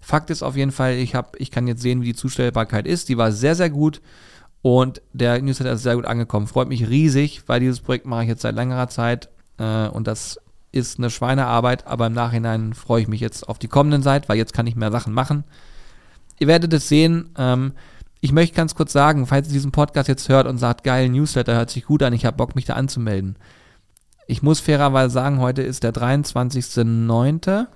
[0.00, 3.08] Fakt ist auf jeden Fall, ich, hab, ich kann jetzt sehen, wie die Zustellbarkeit ist.
[3.08, 4.00] Die war sehr, sehr gut.
[4.62, 6.46] Und der Newsletter ist sehr gut angekommen.
[6.46, 9.28] Freut mich riesig, weil dieses Projekt mache ich jetzt seit längerer Zeit.
[9.58, 10.38] Äh, und das
[10.72, 14.36] ist eine Schweinearbeit, aber im Nachhinein freue ich mich jetzt auf die kommenden Zeit, weil
[14.36, 15.44] jetzt kann ich mehr Sachen machen.
[16.38, 17.30] Ihr werdet es sehen.
[17.36, 17.72] Ähm,
[18.20, 21.54] ich möchte ganz kurz sagen, falls ihr diesen Podcast jetzt hört und sagt, geil, Newsletter
[21.54, 23.36] hört sich gut an, ich habe Bock, mich da anzumelden.
[24.26, 27.66] Ich muss fairerweise sagen, heute ist der 23.09.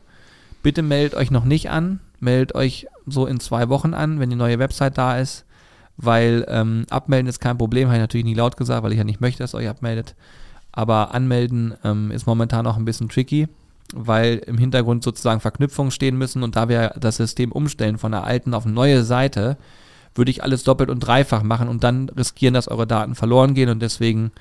[0.63, 2.01] Bitte meldet euch noch nicht an.
[2.25, 5.45] Meldet euch so in zwei Wochen an, wenn die neue Website da ist
[5.97, 9.05] weil ähm, abmelden ist kein Problem, habe ich natürlich nie laut gesagt, weil ich ja
[9.05, 10.15] nicht möchte, dass ihr euch abmeldet.
[10.73, 13.49] Aber anmelden ähm, ist momentan auch ein bisschen tricky,
[13.95, 18.25] weil im Hintergrund sozusagen Verknüpfungen stehen müssen und da wir das System umstellen von der
[18.25, 19.57] alten auf eine neue Seite,
[20.17, 23.69] würde ich alles doppelt und dreifach machen und dann riskieren, dass eure Daten verloren gehen
[23.69, 24.33] und deswegen,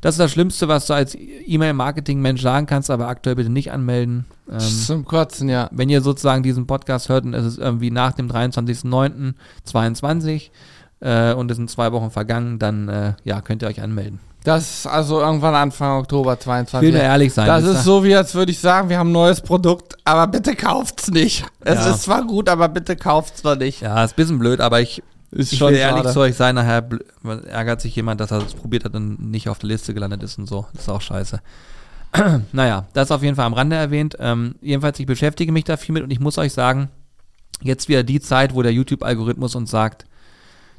[0.00, 4.26] das ist das Schlimmste, was du als E-Mail-Marketing-Mensch sagen kannst, aber aktuell bitte nicht anmelden.
[4.50, 5.68] Ähm, Zum Kotzen, ja.
[5.72, 10.50] wenn ihr sozusagen diesen Podcast hört und es ist irgendwie nach dem 23.09.22
[11.00, 14.20] äh, und es sind zwei Wochen vergangen, dann äh, ja, könnt ihr euch anmelden.
[14.44, 16.86] Das ist also irgendwann Anfang Oktober Ich 22.
[16.86, 17.46] will nur ehrlich sein.
[17.46, 20.54] Das ist so, wie als würde ich sagen, wir haben ein neues Produkt, aber bitte
[20.54, 21.44] kauft's nicht.
[21.60, 21.90] Es Ja.
[21.90, 23.82] ist zwar gut, aber bitte kauft's doch nicht.
[23.82, 26.88] Ja, ist ein bisschen blöd, aber ich, Ist ich will ehrlich zu euch sein, nachher
[27.46, 30.38] ärgert sich jemand, dass er es probiert hat und nicht auf der Liste gelandet ist
[30.38, 30.66] und so.
[30.72, 31.40] Das ist auch scheiße.
[32.52, 34.16] naja, das auf jeden Fall am Rande erwähnt.
[34.18, 36.88] Ähm, jedenfalls, ich beschäftige mich da viel mit und ich muss euch sagen,
[37.62, 40.06] jetzt wieder die Zeit, wo der YouTube-Algorithmus uns sagt,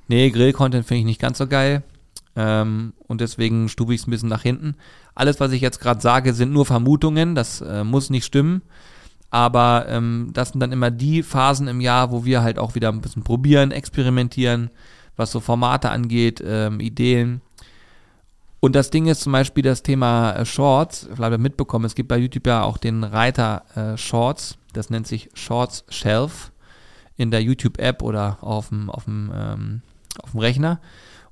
[0.08, 1.84] nee, Grill-Content finde ich nicht ganz so geil.
[2.36, 4.76] Ähm, und deswegen stufe ich es ein bisschen nach hinten.
[5.14, 7.36] Alles, was ich jetzt gerade sage, sind nur Vermutungen.
[7.36, 8.62] Das äh, muss nicht stimmen.
[9.32, 12.90] Aber ähm, das sind dann immer die Phasen im Jahr, wo wir halt auch wieder
[12.90, 14.72] ein bisschen probieren, experimentieren,
[15.16, 17.42] was so Formate angeht, ähm, Ideen.
[18.60, 21.02] Und das Ding ist zum Beispiel das Thema äh, Shorts.
[21.04, 24.58] Vielleicht habt ihr mitbekommen, es gibt bei YouTube ja auch den Reiter äh, Shorts.
[24.74, 26.52] Das nennt sich Shorts Shelf
[27.16, 29.82] in der YouTube-App oder auf dem, auf, dem, ähm,
[30.22, 30.80] auf dem Rechner.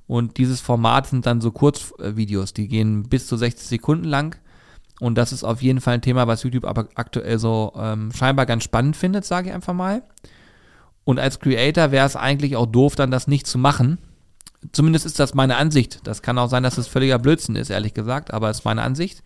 [0.06, 4.38] Und dieses Format sind dann so Kurzvideos, die gehen bis zu 60 Sekunden lang.
[5.00, 8.46] Und das ist auf jeden Fall ein Thema, was YouTube aber aktuell so ähm, scheinbar
[8.46, 10.02] ganz spannend findet, sage ich einfach mal.
[11.04, 14.00] Und als Creator wäre es eigentlich auch doof, dann das nicht zu machen.
[14.72, 16.02] Zumindest ist das meine Ansicht.
[16.04, 18.82] Das kann auch sein, dass es völliger Blödsinn ist, ehrlich gesagt, aber es ist meine
[18.82, 19.24] Ansicht.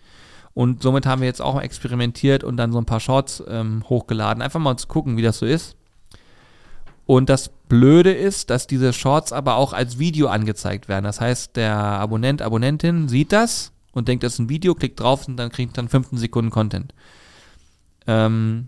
[0.54, 4.44] Und somit haben wir jetzt auch experimentiert und dann so ein paar Shorts ähm, hochgeladen.
[4.44, 5.78] Einfach mal zu gucken, wie das so ist.
[7.06, 11.06] Und das Blöde ist, dass diese Shorts aber auch als Video angezeigt werden.
[11.06, 15.28] Das heißt, der Abonnent, Abonnentin sieht das und denkt, das ist ein Video, klickt drauf
[15.28, 16.94] und dann kriegt dann 15 Sekunden Content.
[18.08, 18.68] Ähm,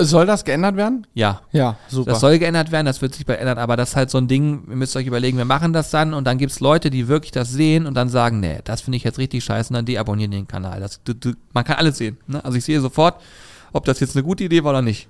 [0.00, 1.06] Soll das geändert werden?
[1.14, 2.10] ja, Ja, super.
[2.12, 4.28] das soll geändert werden, das wird sich bald ändern, aber das ist halt so ein
[4.28, 7.08] Ding, ihr müsst euch überlegen, wir machen das dann und dann gibt es Leute, die
[7.08, 9.86] wirklich das sehen und dann sagen, nee, das finde ich jetzt richtig scheiße und dann
[9.86, 10.80] deabonnieren den Kanal.
[10.80, 12.18] Das, du, du, man kann alles sehen.
[12.26, 12.44] Ne?
[12.44, 13.20] Also ich sehe sofort,
[13.72, 15.08] ob das jetzt eine gute Idee war oder nicht.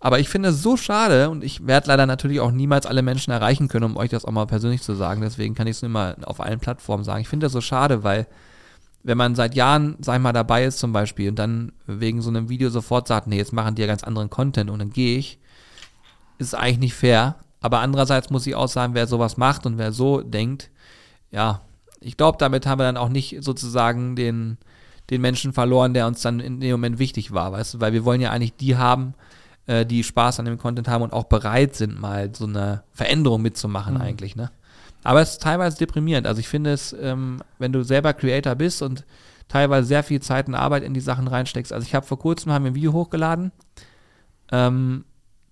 [0.00, 3.30] Aber ich finde es so schade und ich werde leider natürlich auch niemals alle Menschen
[3.30, 5.20] erreichen können, um euch das auch mal persönlich zu sagen.
[5.22, 7.22] Deswegen kann ich es nur immer auf allen Plattformen sagen.
[7.22, 8.26] Ich finde das so schade, weil
[9.06, 12.28] wenn man seit Jahren, sag ich mal, dabei ist zum Beispiel und dann wegen so
[12.28, 15.16] einem Video sofort sagt, nee, jetzt machen die ja ganz anderen Content und dann gehe
[15.16, 15.38] ich,
[16.38, 17.36] ist eigentlich nicht fair.
[17.60, 20.70] Aber andererseits muss ich auch sagen, wer sowas macht und wer so denkt,
[21.30, 21.60] ja,
[22.00, 24.58] ich glaube, damit haben wir dann auch nicht sozusagen den,
[25.08, 28.04] den Menschen verloren, der uns dann in dem Moment wichtig war, weißt du, weil wir
[28.04, 29.14] wollen ja eigentlich die haben,
[29.66, 33.40] äh, die Spaß an dem Content haben und auch bereit sind, mal so eine Veränderung
[33.40, 34.50] mitzumachen eigentlich, ne?
[35.02, 36.26] Aber es ist teilweise deprimierend.
[36.26, 39.04] Also ich finde es, ähm, wenn du selber Creator bist und
[39.48, 41.72] teilweise sehr viel Zeit und Arbeit in die Sachen reinsteckst.
[41.72, 43.52] Also ich habe vor kurzem haben wir ein Video hochgeladen.
[44.50, 45.04] Ähm,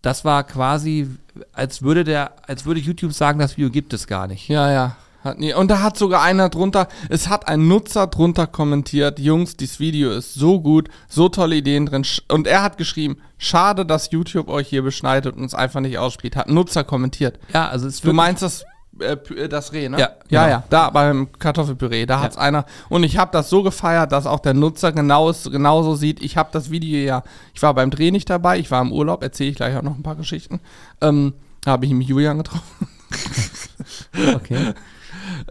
[0.02, 1.08] das war quasi,
[1.52, 4.48] als würde der, als würde YouTube sagen, das Video gibt es gar nicht.
[4.48, 4.96] Ja, ja.
[5.22, 5.54] Hat nie.
[5.54, 10.10] Und da hat sogar einer drunter, es hat ein Nutzer drunter kommentiert, Jungs, dieses Video
[10.10, 12.04] ist so gut, so tolle Ideen drin.
[12.28, 16.36] Und er hat geschrieben, schade, dass YouTube euch hier beschneidet und es einfach nicht ausspielt.
[16.36, 17.38] Hat ein Nutzer kommentiert.
[17.54, 18.66] Ja, also es Du meinst das,
[19.00, 19.98] äh, äh, das Reh, ne?
[19.98, 20.46] Ja, ja, genau.
[20.56, 20.64] ja.
[20.70, 22.64] Da beim Kartoffelpüree, da hat's einer.
[22.88, 26.22] Und ich habe das so gefeiert, dass auch der Nutzer genau es- genauso sieht.
[26.22, 27.22] Ich habe das Video ja,
[27.54, 29.96] ich war beim Dreh nicht dabei, ich war im Urlaub, erzähle ich gleich auch noch
[29.96, 30.60] ein paar Geschichten.
[31.00, 32.88] Ähm, da habe ich mit Julian getroffen.
[34.34, 34.74] okay.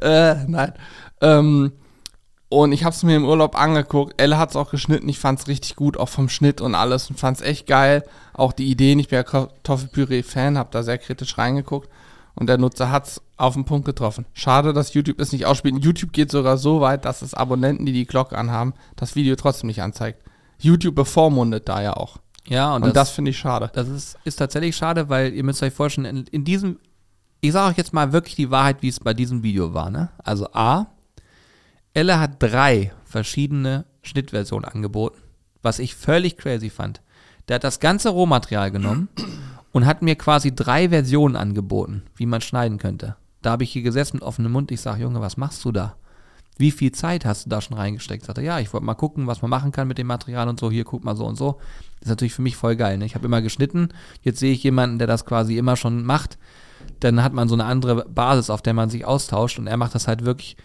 [0.01, 0.73] Äh, nein.
[1.21, 1.71] Ähm,
[2.49, 4.13] und ich habe es mir im Urlaub angeguckt.
[4.21, 5.09] Elle hat es auch geschnitten.
[5.09, 7.09] Ich fand es richtig gut, auch vom Schnitt und alles.
[7.09, 8.03] Und fand es echt geil.
[8.33, 8.99] Auch die Ideen.
[8.99, 11.89] Ich bin ja Kartoffelpüree-Fan, habe da sehr kritisch reingeguckt.
[12.35, 14.25] Und der Nutzer hat es auf den Punkt getroffen.
[14.33, 15.83] Schade, dass YouTube es nicht ausspielt.
[15.83, 19.67] YouTube geht sogar so weit, dass es Abonnenten, die die Glocke anhaben, das Video trotzdem
[19.67, 20.23] nicht anzeigt.
[20.59, 22.17] YouTube bevormundet da ja auch.
[22.47, 23.69] Ja, und, Und, das, das, finde ich schade.
[23.73, 26.79] das ist, ist tatsächlich schade, weil ihr müsst euch vorstellen, in, in diesem,
[27.39, 29.89] ich sage euch jetzt mal wirklich die Wahrheit, wie es bei diesem Video war.
[29.89, 30.09] Ne?
[30.17, 30.87] Also A,
[31.93, 35.21] Elle hat drei verschiedene Schnittversionen angeboten,
[35.61, 37.01] was ich völlig crazy fand.
[37.47, 39.09] Der hat das ganze Rohmaterial genommen
[39.73, 43.17] und hat mir quasi drei Versionen angeboten, wie man schneiden könnte.
[43.41, 44.71] Da habe ich hier gesessen mit offenem Mund.
[44.71, 45.95] Ich sage, Junge, was machst du da?
[46.57, 48.23] Wie viel Zeit hast du da schon reingesteckt?
[48.23, 50.59] Sagt er, ja, ich wollte mal gucken, was man machen kann mit dem Material und
[50.59, 50.69] so.
[50.69, 51.59] Hier, guck mal so und so.
[51.99, 52.99] Das ist natürlich für mich voll geil.
[52.99, 53.05] Ne?
[53.05, 53.89] Ich habe immer geschnitten.
[54.21, 56.37] Jetzt sehe ich jemanden, der das quasi immer schon macht.
[56.99, 59.57] Dann hat man so eine andere Basis, auf der man sich austauscht.
[59.57, 60.55] Und er macht das halt wirklich.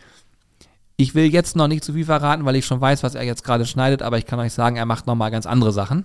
[0.98, 3.42] Ich will jetzt noch nicht zu viel verraten, weil ich schon weiß, was er jetzt
[3.42, 4.02] gerade schneidet.
[4.02, 6.04] Aber ich kann euch sagen, er macht nochmal ganz andere Sachen.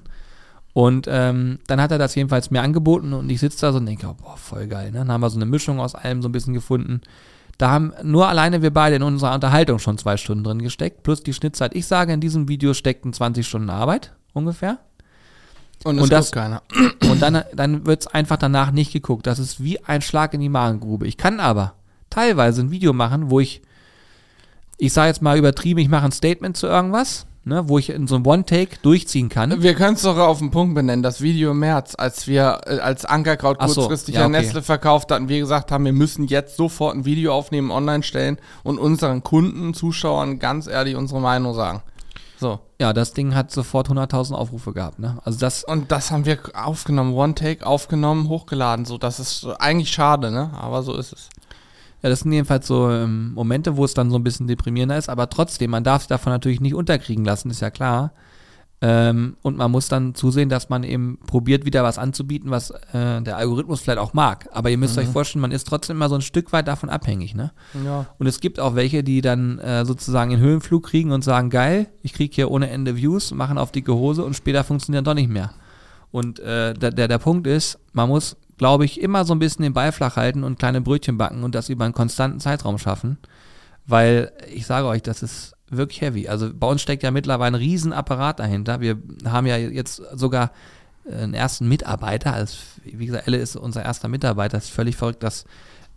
[0.74, 3.86] Und ähm, dann hat er das jedenfalls mir angeboten und ich sitze da so und
[3.86, 4.92] denke, oh, boah, voll geil.
[4.92, 5.00] Ne?
[5.00, 7.02] Dann haben wir so eine Mischung aus allem so ein bisschen gefunden.
[7.60, 11.22] Da haben nur alleine wir beide in unserer Unterhaltung schon zwei Stunden drin gesteckt, plus
[11.22, 11.76] die Schnittzeit.
[11.76, 14.80] Ich sage, in diesem Video steckten 20 Stunden Arbeit ungefähr.
[15.84, 16.64] Und, Und es das- keiner.
[17.12, 19.28] Und dann, dann wird es einfach danach nicht geguckt.
[19.28, 21.06] Das ist wie ein Schlag in die Magengrube.
[21.06, 21.76] Ich kann aber
[22.10, 23.62] teilweise ein Video machen, wo ich,
[24.78, 28.08] ich sage jetzt mal übertrieben, ich mache ein Statement zu irgendwas, ne, wo ich in
[28.08, 29.62] so einem One-Take durchziehen kann.
[29.62, 31.04] Wir können es doch auf den Punkt benennen.
[31.04, 34.44] Das Video im März, als wir äh, als Ankerkraut Ach so, kurzfristig ja, an okay.
[34.44, 38.38] Nestle verkauft hatten, wir gesagt haben, wir müssen jetzt sofort ein Video aufnehmen, online stellen
[38.64, 41.82] und unseren Kunden, Zuschauern ganz ehrlich unsere Meinung sagen.
[42.38, 42.60] So.
[42.80, 45.00] Ja, das Ding hat sofort 100.000 Aufrufe gehabt.
[45.00, 45.18] Ne?
[45.24, 48.84] Also das, Und das haben wir aufgenommen, One Take aufgenommen, hochgeladen.
[48.86, 50.52] So, das ist eigentlich schade, ne?
[50.60, 51.30] Aber so ist es.
[52.04, 55.08] Ja, das sind jedenfalls so ähm, Momente, wo es dann so ein bisschen deprimierender ist.
[55.08, 58.12] Aber trotzdem, man darf sich davon natürlich nicht unterkriegen lassen, ist ja klar.
[58.82, 63.22] Ähm, und man muss dann zusehen, dass man eben probiert, wieder was anzubieten, was äh,
[63.22, 64.50] der Algorithmus vielleicht auch mag.
[64.52, 67.34] Aber ihr müsst euch vorstellen, man ist trotzdem immer so ein Stück weit davon abhängig.
[67.34, 67.54] Ne?
[67.86, 68.08] Ja.
[68.20, 71.88] Und es gibt auch welche, die dann äh, sozusagen in Höhenflug kriegen und sagen, geil,
[72.02, 75.30] ich kriege hier ohne Ende Views, machen auf dicke Hose und später funktioniert doch nicht
[75.30, 75.52] mehr.
[76.12, 79.64] Und äh, der, der, der Punkt ist, man muss, glaube ich, immer so ein bisschen
[79.64, 83.18] den Ball flach halten und kleine Brötchen backen und das über einen konstanten Zeitraum schaffen.
[83.86, 86.28] Weil ich sage euch, das ist wirklich heavy.
[86.28, 88.80] Also bei uns steckt ja mittlerweile ein Riesenapparat dahinter.
[88.80, 90.52] Wir haben ja jetzt sogar
[91.10, 92.34] äh, einen ersten Mitarbeiter.
[92.34, 94.58] Also, wie gesagt, Elle ist unser erster Mitarbeiter.
[94.58, 95.46] Das ist völlig verrückt, dass,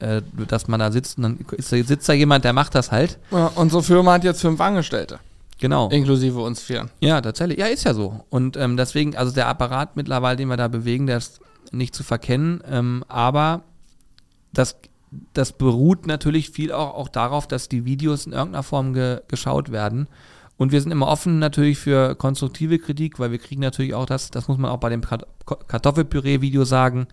[0.01, 3.19] äh, dass man da sitzt und dann sitzt da jemand, der macht das halt.
[3.31, 3.53] ja.
[3.55, 5.21] Unsere Firma hat jetzt fünf Angestellte,
[5.61, 5.89] Genau.
[5.91, 6.91] inklusive uns vieren.
[7.01, 7.59] Ja, tatsächlich.
[7.59, 8.25] Ja, ist ja so.
[8.31, 11.41] Und ähm, deswegen, also der Apparat mittlerweile, den wir da bewegen, der ist
[11.73, 12.63] nicht zu verkennen.
[12.69, 13.63] Ähm, aber
[14.53, 14.77] das,
[15.33, 19.71] das beruht natürlich viel auch, auch darauf, dass die Videos in irgendeiner Form ge, geschaut
[19.73, 20.09] werden.
[20.57, 24.31] Und wir sind immer offen natürlich für konstruktive Kritik, weil wir kriegen natürlich auch das,
[24.31, 25.27] das muss man auch bei dem Kart-
[25.69, 27.07] Kartoffelpüree-Video sagen,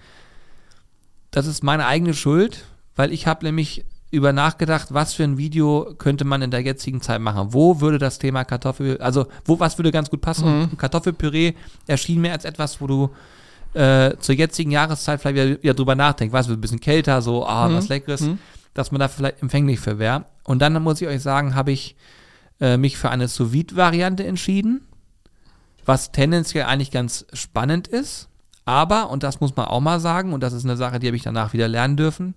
[1.32, 2.64] das ist meine eigene Schuld,
[2.96, 7.02] weil ich habe nämlich über nachgedacht, was für ein Video könnte man in der jetzigen
[7.02, 7.48] Zeit machen.
[7.50, 10.48] Wo würde das Thema Kartoffel, also wo, was würde ganz gut passen?
[10.48, 11.54] Und Kartoffelpüree
[11.88, 13.10] erschien mir als etwas, wo du
[13.74, 16.34] äh, zur jetzigen Jahreszeit vielleicht wieder, wieder drüber nachdenkst.
[16.34, 18.28] Was wird ein bisschen kälter, so, ah, was Leckeres,
[18.74, 20.26] dass man da vielleicht empfänglich für wäre.
[20.44, 21.96] Und dann muss ich euch sagen, habe ich
[22.60, 24.88] äh, mich für eine sous variante entschieden,
[25.86, 28.30] was tendenziell eigentlich ganz spannend ist.
[28.66, 31.18] Aber, und das muss man auch mal sagen, und das ist eine Sache, die habe
[31.18, 32.36] ich danach wieder lernen dürfen,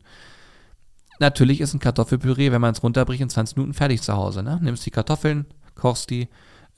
[1.20, 4.42] natürlich ist ein Kartoffelpüree, wenn man es runterbricht, in 20 Minuten fertig zu Hause.
[4.42, 4.58] Ne?
[4.60, 6.28] Nimmst die Kartoffeln, kochst die,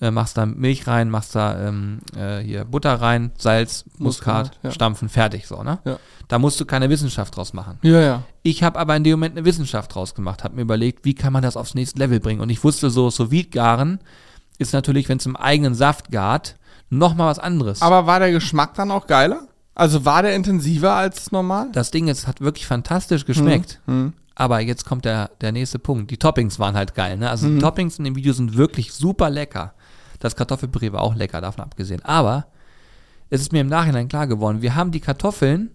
[0.00, 4.58] äh, machst da Milch rein, machst da ähm, äh, hier Butter rein, Salz, Muskat, Muskat,
[4.62, 4.70] ja.
[4.70, 5.62] Stampfen, fertig so.
[5.62, 5.78] Ne?
[5.84, 5.98] Ja.
[6.28, 7.78] Da musst du keine Wissenschaft draus machen.
[7.82, 8.22] Ja, ja.
[8.42, 11.32] Ich habe aber in dem Moment eine Wissenschaft draus gemacht, habe mir überlegt, wie kann
[11.32, 12.40] man das aufs nächste Level bringen.
[12.40, 13.98] Und ich wusste so, sous garen
[14.58, 16.56] ist natürlich, wenn es im eigenen Saft gart,
[16.90, 17.82] nochmal was anderes.
[17.82, 19.48] Aber war der Geschmack dann auch geiler?
[19.74, 21.68] Also war der intensiver als normal?
[21.72, 23.80] das Ding jetzt hat wirklich fantastisch geschmeckt.
[23.86, 24.12] Hm.
[24.34, 26.10] Aber jetzt kommt der, der nächste Punkt.
[26.10, 27.16] Die Toppings waren halt geil.
[27.16, 27.28] Ne?
[27.28, 29.74] Also die Toppings in dem Video sind wirklich super lecker.
[30.18, 32.04] Das Kartoffelpüree war auch lecker, davon abgesehen.
[32.04, 32.46] Aber
[33.30, 35.70] es ist mir im Nachhinein klar geworden, wir haben die Kartoffeln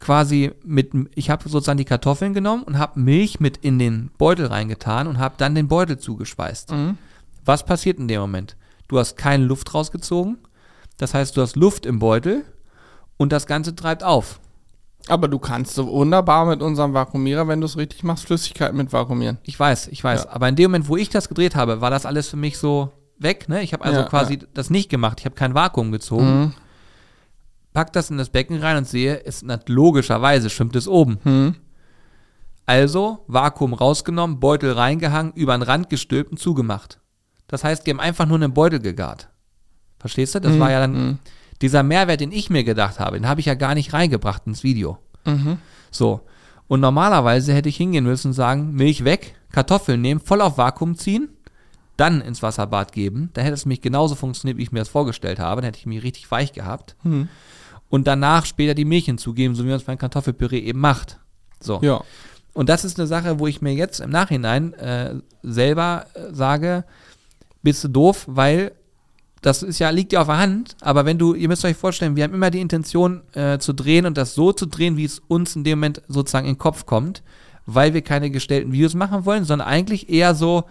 [0.00, 4.46] quasi mit, ich habe sozusagen die Kartoffeln genommen und habe Milch mit in den Beutel
[4.46, 6.74] reingetan und habe dann den Beutel zugespeist.
[7.44, 8.56] Was passiert in dem Moment?
[8.88, 10.38] Du hast keine Luft rausgezogen.
[10.98, 12.44] Das heißt, du hast Luft im Beutel
[13.16, 14.40] und das Ganze treibt auf.
[15.08, 18.92] Aber du kannst so wunderbar mit unserem Vakuumierer, wenn du es richtig machst, Flüssigkeit mit
[18.92, 19.38] vakuumieren.
[19.42, 20.24] Ich weiß, ich weiß.
[20.24, 20.30] Ja.
[20.30, 22.92] Aber in dem Moment, wo ich das gedreht habe, war das alles für mich so
[23.22, 23.48] weg.
[23.48, 23.62] Ne?
[23.62, 25.20] Ich habe also Ja, quasi das nicht gemacht.
[25.20, 26.40] Ich habe kein Vakuum gezogen.
[26.40, 26.52] Mhm.
[27.72, 31.18] Pack das in das Becken rein und sehe, es na, logischerweise schwimmt es oben.
[31.22, 31.54] Hm.
[32.66, 37.00] Also Vakuum rausgenommen, Beutel reingehangen, über den Rand gestülpt und zugemacht.
[37.48, 39.28] Das heißt, die haben einfach nur einen Beutel gegart.
[39.98, 40.40] Verstehst du?
[40.40, 41.18] Das war ja dann Mhm.
[41.60, 44.62] dieser Mehrwert, den ich mir gedacht habe, den habe ich ja gar nicht reingebracht ins
[44.62, 44.98] Video.
[45.24, 45.58] Mhm.
[45.90, 46.20] So.
[46.68, 50.96] Und normalerweise hätte ich hingehen müssen und sagen, Milch weg, Kartoffeln nehmen, voll auf Vakuum
[50.96, 51.28] ziehen,
[52.02, 53.30] dann ins Wasserbad geben.
[53.32, 55.60] Da hätte es mich genauso funktioniert, wie ich mir das vorgestellt habe.
[55.60, 56.96] Dann hätte ich mich richtig weich gehabt.
[57.02, 57.28] Hm.
[57.88, 61.20] Und danach später die Milch hinzugeben, so wie man es beim Kartoffelpüree eben macht.
[61.60, 61.78] So.
[61.80, 62.02] Ja.
[62.54, 66.84] Und das ist eine Sache, wo ich mir jetzt im Nachhinein äh, selber äh, sage,
[67.62, 68.72] bist du doof, weil
[69.40, 72.16] das ist ja, liegt ja auf der Hand, aber wenn du, ihr müsst euch vorstellen,
[72.16, 75.20] wir haben immer die Intention äh, zu drehen und das so zu drehen, wie es
[75.28, 77.22] uns in dem Moment sozusagen in den Kopf kommt,
[77.64, 80.64] weil wir keine gestellten Videos machen wollen, sondern eigentlich eher so,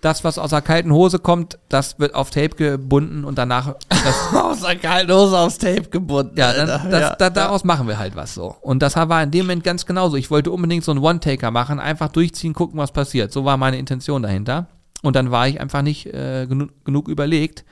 [0.00, 3.74] das, was aus der kalten Hose kommt, das wird auf Tape gebunden und danach,
[4.32, 6.38] Aus der kalten Hose aufs Tape gebunden.
[6.38, 7.16] ja, dann, das, ja.
[7.16, 8.56] da, daraus machen wir halt was so.
[8.62, 10.16] Und das war in dem Moment ganz genauso.
[10.16, 13.32] Ich wollte unbedingt so einen One-Taker machen, einfach durchziehen, gucken, was passiert.
[13.32, 14.68] So war meine Intention dahinter.
[15.02, 17.64] Und dann war ich einfach nicht äh, genu genug überlegt.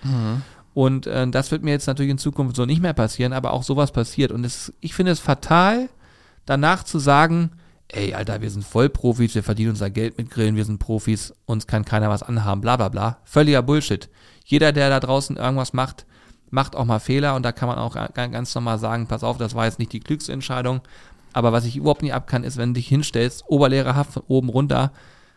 [0.75, 3.62] Und äh, das wird mir jetzt natürlich in Zukunft so nicht mehr passieren, aber auch
[3.62, 4.33] sowas passiert.
[4.33, 5.88] Und es, ich finde es fatal,
[6.47, 7.51] danach zu sagen,
[7.88, 11.66] ey, Alter, wir sind Vollprofis, wir verdienen unser Geld mit Grillen, wir sind Profis, uns
[11.66, 13.18] kann keiner was anhaben, bla bla bla.
[13.24, 14.09] Völliger Bullshit.
[14.44, 16.07] Jeder, der da draußen irgendwas macht,
[16.51, 19.37] macht auch mal Fehler und da kann man auch ga- ganz normal sagen, pass auf,
[19.38, 20.81] das war jetzt nicht die klügste Entscheidung.
[21.35, 24.48] Aber was ich überhaupt nicht ab kann, ist, wenn du dich hinstellst, oberlehrerhaft von oben
[24.48, 24.92] runter,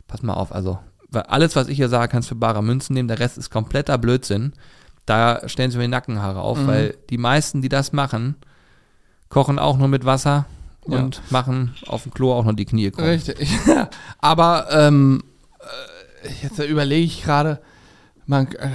[0.07, 2.93] pass mal auf, also weil alles, was ich hier sage, kannst du für bare Münzen
[2.93, 4.53] nehmen, der Rest ist kompletter Blödsinn.
[5.05, 6.67] Da stellen sie mir die Nackenhaare auf, Mhm.
[6.67, 8.35] weil die meisten, die das machen,
[9.27, 10.45] kochen auch nur mit Wasser
[10.87, 10.99] Ja.
[10.99, 13.05] und machen auf dem Klo auch noch die Knie krumm.
[13.05, 13.47] Richtig.
[14.19, 15.23] Aber ähm,
[16.23, 17.61] äh, jetzt überlege ich gerade,
[18.25, 18.69] man, äh,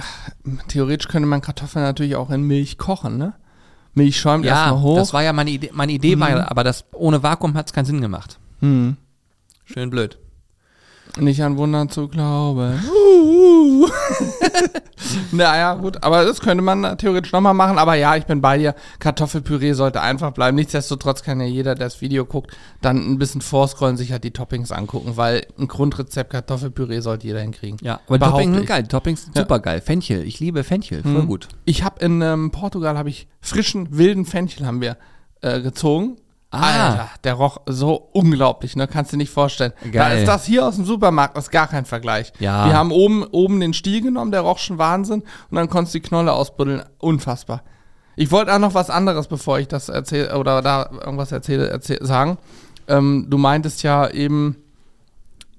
[0.67, 3.33] theoretisch könnte man Kartoffeln natürlich auch in Milch kochen, ne?
[3.93, 4.95] Milch schäumt Ja, erstmal hoch.
[4.97, 7.73] das war ja meine Idee, meine Idee war ja, aber das ohne Vakuum hat es
[7.73, 8.39] keinen Sinn gemacht.
[8.59, 8.95] hm.
[9.65, 10.17] Schön blöd.
[11.19, 12.79] Nicht an Wundern zu glauben.
[15.31, 17.77] naja, gut, aber das könnte man da theoretisch nochmal machen.
[17.77, 18.75] Aber ja, ich bin bei dir.
[18.99, 20.55] Kartoffelpüree sollte einfach bleiben.
[20.55, 24.31] Nichtsdestotrotz kann ja jeder, der das Video guckt, dann ein bisschen vorscrollen, sich halt die
[24.31, 27.79] Toppings angucken, weil ein Grundrezept Kartoffelpüree sollte jeder hinkriegen.
[27.81, 28.83] Ja, aber Toppings sind geil.
[28.83, 29.43] Die Toppings sind Ja.
[29.43, 29.81] super geil.
[29.81, 31.27] Fenchel, ich liebe Fenchel, voll Mhm.
[31.27, 31.47] gut.
[31.65, 34.97] Ich habe in ähm, Portugal habe ich frischen wilden Fenchel haben wir
[35.41, 36.17] äh, gezogen.
[36.49, 36.89] Ah.
[36.89, 38.87] Alter, der roch so unglaublich, ne?
[38.87, 39.73] Kannst du dir nicht vorstellen.
[39.83, 40.19] Da Geil.
[40.19, 42.31] ist das hier aus dem Supermarkt, ist gar kein Vergleich.
[42.39, 42.65] Ja.
[42.65, 45.23] Wir haben oben, oben den Stiel genommen, der roch schon Wahnsinn.
[45.49, 46.83] Und dann konntest du die Knolle ausbuddeln.
[46.99, 47.63] Unfassbar.
[48.15, 51.99] Ich wollte auch noch was anderes, bevor ich das erzähle, oder da irgendwas erzähle, erzähl,
[52.01, 52.37] sagen.
[52.87, 54.55] Ähm, du meintest ja eben,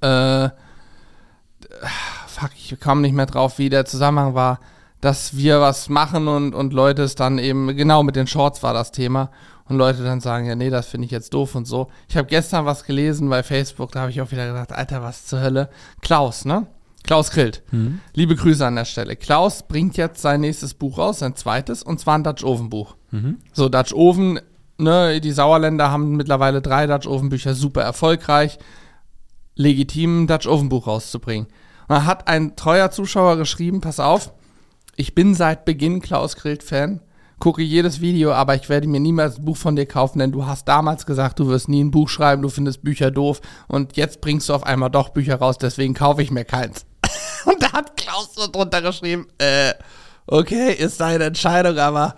[0.01, 0.49] äh,
[2.27, 4.59] fuck, ich kam nicht mehr drauf, wie der Zusammenhang war,
[5.01, 8.73] dass wir was machen und, und Leute es dann eben, genau mit den Shorts war
[8.73, 9.31] das Thema,
[9.69, 11.89] und Leute dann sagen, ja, nee, das finde ich jetzt doof und so.
[12.09, 15.27] Ich habe gestern was gelesen bei Facebook, da habe ich auch wieder gedacht, Alter, was
[15.27, 15.69] zur Hölle.
[16.01, 16.67] Klaus, ne?
[17.05, 17.63] Klaus Grillt.
[18.15, 19.17] Liebe Grüße an der Stelle.
[19.17, 22.97] Klaus bringt jetzt sein nächstes Buch raus, sein zweites, und zwar ein Dutch Oven Buch.
[23.53, 24.41] So, Dutch Oven,
[24.77, 28.59] ne, die Sauerländer haben mittlerweile drei Dutch Oven Bücher, super erfolgreich
[29.59, 31.47] legitim ein Dutch Oven Buch rauszubringen.
[31.89, 34.33] Und da hat ein treuer Zuschauer geschrieben, pass auf,
[34.97, 37.01] ich bin seit Beginn Klaus Grillt Fan,
[37.39, 40.47] gucke jedes Video, aber ich werde mir niemals ein Buch von dir kaufen, denn du
[40.47, 44.21] hast damals gesagt, du wirst nie ein Buch schreiben, du findest Bücher doof und jetzt
[44.21, 46.85] bringst du auf einmal doch Bücher raus, deswegen kaufe ich mir keins.
[47.45, 49.73] Und da hat Klaus so drunter geschrieben, äh,
[50.27, 52.17] okay, ist deine Entscheidung, aber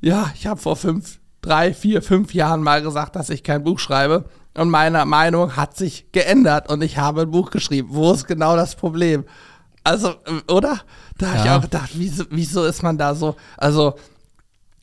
[0.00, 3.78] ja, ich habe vor fünf, drei, vier, fünf Jahren mal gesagt, dass ich kein Buch
[3.78, 4.24] schreibe.
[4.56, 7.88] Und meine Meinung hat sich geändert und ich habe ein Buch geschrieben.
[7.92, 9.24] Wo ist genau das Problem?
[9.84, 10.80] Also, äh, oder?
[11.16, 11.56] Da habe ich Ja.
[11.56, 13.36] auch gedacht, wieso, wieso ist man da so?
[13.56, 13.94] Also,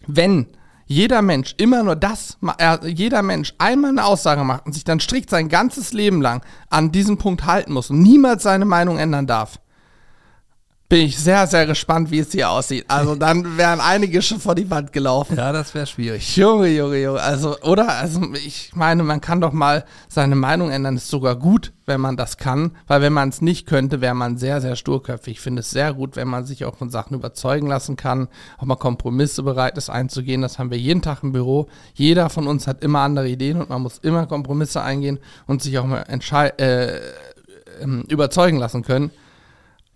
[0.08, 0.48] wenn
[0.88, 5.00] jeder Mensch immer nur das, äh, jeder Mensch einmal eine Aussage macht und sich dann
[5.00, 9.26] strikt sein ganzes Leben lang an diesen Punkt halten muss und niemals seine Meinung ändern
[9.26, 9.60] darf,
[10.88, 12.86] bin ich sehr, sehr gespannt, wie es hier aussieht.
[12.88, 15.36] Also dann wären einige schon vor die Wand gelaufen.
[15.36, 16.38] Ja, das wäre schwierig.
[16.38, 17.20] Junge, Junge, Junge.
[17.20, 17.90] Also, oder?
[17.90, 20.96] Also, ich meine, man kann doch mal seine Meinung ändern.
[20.96, 22.72] Ist sogar gut, wenn man das kann.
[22.86, 25.34] Weil wenn man es nicht könnte, wäre man sehr, sehr sturköpfig.
[25.34, 28.28] Ich finde es sehr gut, wenn man sich auch von Sachen überzeugen lassen kann.
[28.60, 30.44] Auch mal Kompromisse bereit ist einzugehen.
[30.44, 31.68] Das haben wir jeden Tag im Büro.
[31.96, 35.18] Jeder von uns hat immer andere Ideen und man muss immer Kompromisse eingehen
[35.48, 37.00] und sich auch mal äh,
[37.82, 39.10] ähm, überzeugen lassen können.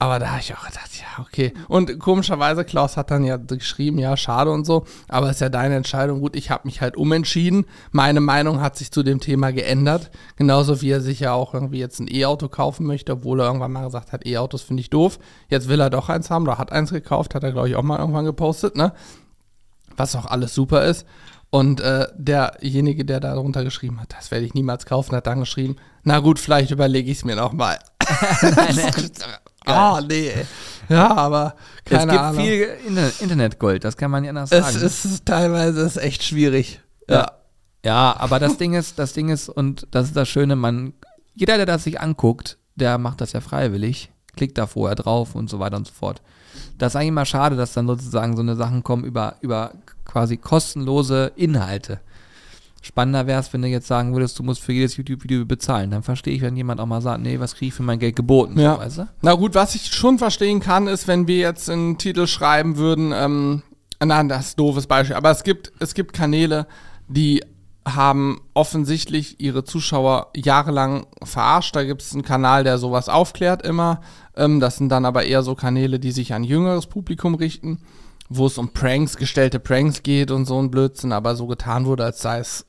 [0.02, 1.54] Aber da habe ich auch gedacht, ja, okay.
[1.68, 5.76] Und komischerweise, Klaus hat dann ja geschrieben, ja, schade und so, aber ist ja deine
[5.76, 6.22] Entscheidung.
[6.22, 7.66] Gut, ich habe mich halt umentschieden.
[7.92, 10.10] Meine Meinung hat sich zu dem Thema geändert.
[10.38, 13.74] Genauso wie er sich ja auch irgendwie jetzt ein E-Auto kaufen möchte, obwohl er irgendwann
[13.74, 15.20] mal gesagt hat, E-Autos finde ich doof.
[15.50, 17.84] Jetzt will er doch eins haben, oder hat eins gekauft, hat er, glaube ich, auch
[17.84, 18.94] mal irgendwann gepostet, ne?
[19.98, 21.06] Was auch alles super ist.
[21.50, 25.42] Und äh, derjenige, der da drunter geschrieben hat, das werde ich niemals kaufen, hat dann
[25.42, 27.80] geschrieben, na gut, vielleicht überlege ich es mir nochmal.
[29.70, 30.30] oh, nee.
[30.30, 30.46] ey.
[30.90, 31.56] Ja, aber
[31.86, 32.44] keine es gibt Ahnung.
[32.44, 34.86] viel Inter- Internetgold, das kann man nicht anders es sagen.
[34.86, 36.82] ist es teilweise ist echt schwierig.
[37.08, 37.32] Ja.
[37.86, 40.94] Ja, aber das Ding ist, das Ding ist, und das ist das Schöne, man,
[41.34, 45.50] jeder, der das sich anguckt, der macht das ja freiwillig, klickt da vorher drauf und
[45.50, 46.22] so weiter und so fort.
[46.78, 49.72] Das ist eigentlich immer schade, dass dann sozusagen so eine Sachen kommen über, über
[50.06, 52.00] quasi kostenlose Inhalte.
[52.82, 55.92] Spannender wäre es, wenn du jetzt sagen würdest, du musst für jedes YouTube-Video bezahlen.
[55.92, 58.16] Dann verstehe ich, wenn jemand auch mal sagt, nee, was kriege ich für mein Geld
[58.16, 58.76] geboten, Ja.
[58.76, 59.08] so, weißt du?
[59.22, 63.12] Na gut, was ich schon verstehen kann, ist, wenn wir jetzt einen Titel schreiben würden,
[63.14, 63.62] ähm,
[64.04, 66.68] nein, das ist ein doofes Beispiel, aber es gibt, es gibt Kanäle,
[67.08, 67.42] die
[67.88, 71.76] haben offensichtlich ihre Zuschauer jahrelang verarscht.
[71.76, 74.02] Da gibt es einen Kanal, der sowas aufklärt immer.
[74.36, 77.80] Ähm, das sind dann aber eher so Kanäle, die sich an jüngeres Publikum richten,
[78.30, 82.04] wo es um Pranks, gestellte Pranks geht und so ein Blödsinn, aber so getan wurde,
[82.06, 82.66] als sei es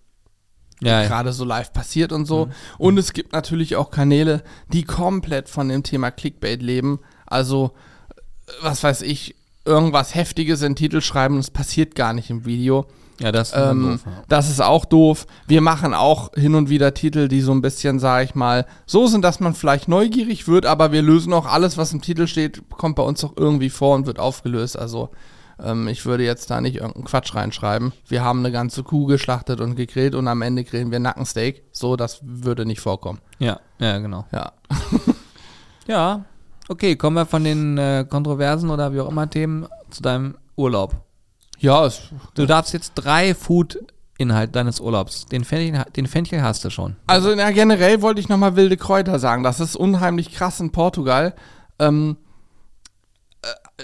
[0.83, 1.09] Ja, ja.
[1.09, 2.49] gerade so live passiert und so.
[2.79, 7.01] Und es gibt natürlich auch Kanäle, die komplett von dem Thema Clickbait leben.
[7.27, 7.73] Also,
[8.47, 9.35] äh, was weiß ich,
[9.67, 12.87] irgendwas Heftiges in Titel schreiben und es passiert gar nicht im Video.
[13.21, 14.01] ja das ist Ähm, doof.
[14.07, 14.23] ja.
[14.29, 15.27] Das ist auch doof.
[15.47, 19.07] Wir machen auch hin und wieder Titel, die so ein bisschen, sag ich mal, so
[19.07, 22.63] sind, dass man vielleicht neugierig wird, aber wir lösen auch alles, was im Titel steht,
[22.71, 24.79] kommt bei uns auch irgendwie vor und wird aufgelöst.
[24.79, 25.11] Also
[25.63, 27.93] Ähm, ich würde jetzt da nicht irgendeinen Quatsch reinschreiben.
[28.07, 31.63] Wir haben eine ganze Kuh geschlachtet und gegrillt und am Ende grillen wir Nackensteak.
[31.73, 33.21] So, das würde nicht vorkommen.
[33.39, 34.27] Ja, ja, genau.
[34.33, 34.53] Ja.
[35.87, 36.25] Ja,
[36.69, 40.95] okay, kommen wir von den äh, kontroversen oder wie auch immer Themen zu deinem Urlaub.
[41.59, 42.03] Ja, es,
[42.35, 45.27] Du darfst jetzt drei Food-Inhalt deines Urlaubs.
[45.27, 46.95] Den Fenchel, den Fenchel hast du schon.
[47.09, 49.43] Also na, generell wollte ich nochmal wilde Kräuter sagen.
[49.43, 51.35] Das ist unheimlich krass in Portugal.
[51.81, 52.30] Ähm, äh,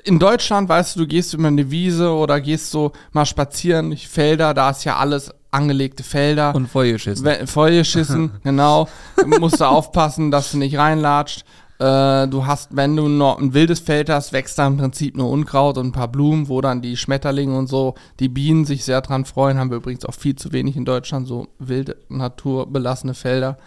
[0.04, 4.08] in Deutschland, weißt du, du gehst über eine Wiese oder gehst so mal spazieren, durch
[4.08, 6.54] Felder, da ist ja alles angelegte Felder.
[6.54, 7.46] Und vollgeschissen.
[7.46, 8.88] Vollgeschissen, genau.
[9.26, 11.44] Musst du aufpassen, dass du nicht reinlatscht.
[11.78, 15.30] Äh, du hast, wenn du noch ein wildes Feld hast, wächst da im Prinzip nur
[15.30, 19.02] Unkraut und ein paar Blumen, wo dann die Schmetterlinge und so, die Bienen sich sehr
[19.02, 19.58] dran freuen.
[19.58, 23.58] Haben wir übrigens auch viel zu wenig in Deutschland, so wilde, naturbelassene Felder.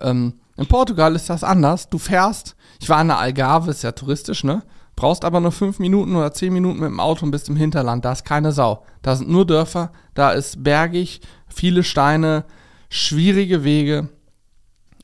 [0.00, 1.88] Ähm, in Portugal ist das anders.
[1.88, 4.62] Du fährst, ich war in der Algarve, ist ja touristisch, ne?
[4.98, 8.04] Brauchst aber nur fünf Minuten oder zehn Minuten mit dem Auto und bist im Hinterland.
[8.04, 8.84] Da ist keine Sau.
[9.00, 12.44] Da sind nur Dörfer, da ist bergig, viele Steine,
[12.90, 14.08] schwierige Wege.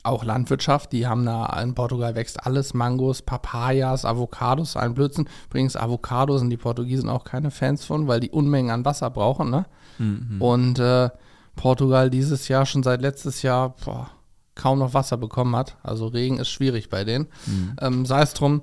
[0.03, 5.29] Auch Landwirtschaft, die haben da, in Portugal wächst alles, Mangos, Papayas, Avocados, ein Blödsinn.
[5.47, 9.49] Übrigens, Avocado sind die Portugiesen auch keine Fans von, weil die Unmengen an Wasser brauchen,
[9.51, 9.65] ne?
[10.41, 11.09] Und äh,
[11.55, 14.11] Portugal dieses Jahr, schon seit letztes Jahr, boah,
[14.57, 15.77] kaum noch Wasser bekommen hat.
[15.85, 17.29] Also Regen ist schwierig bei denen.
[17.81, 18.63] Ähm, sei es drum,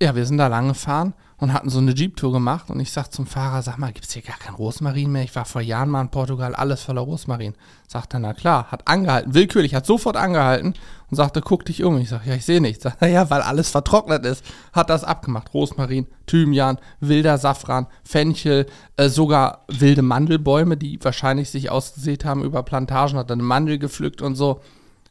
[0.00, 3.12] ja, wir sind da lang gefahren und hatten so eine Jeep-Tour gemacht und ich sag
[3.12, 5.22] zum Fahrer, sag mal, gibt's hier gar kein Rosmarin mehr?
[5.22, 7.54] Ich war vor Jahren mal in Portugal, alles voller Rosmarin.
[7.88, 10.74] Sagt er, na klar, hat angehalten, willkürlich, hat sofort angehalten
[11.10, 11.98] und sagte, guck dich um.
[11.98, 12.82] Ich sag, ja, ich sehe nichts.
[12.82, 14.44] Sagt er, ja, weil alles vertrocknet ist.
[14.72, 15.54] Hat das abgemacht.
[15.54, 18.66] Rosmarin, Thymian, wilder Safran, Fenchel,
[18.96, 24.20] äh, sogar wilde Mandelbäume, die wahrscheinlich sich ausgesät haben über Plantagen, hat dann Mandel gepflückt
[24.20, 24.60] und so.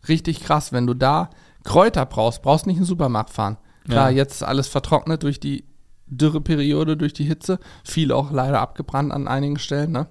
[0.07, 1.29] Richtig krass, wenn du da
[1.63, 3.57] Kräuter brauchst, brauchst nicht in den Supermarkt fahren.
[3.87, 4.17] Klar, Ja.
[4.17, 5.63] jetzt ist alles vertrocknet durch die
[6.07, 7.59] Dürreperiode, durch die Hitze.
[7.83, 10.07] Viel auch leider abgebrannt an einigen Stellen, ne?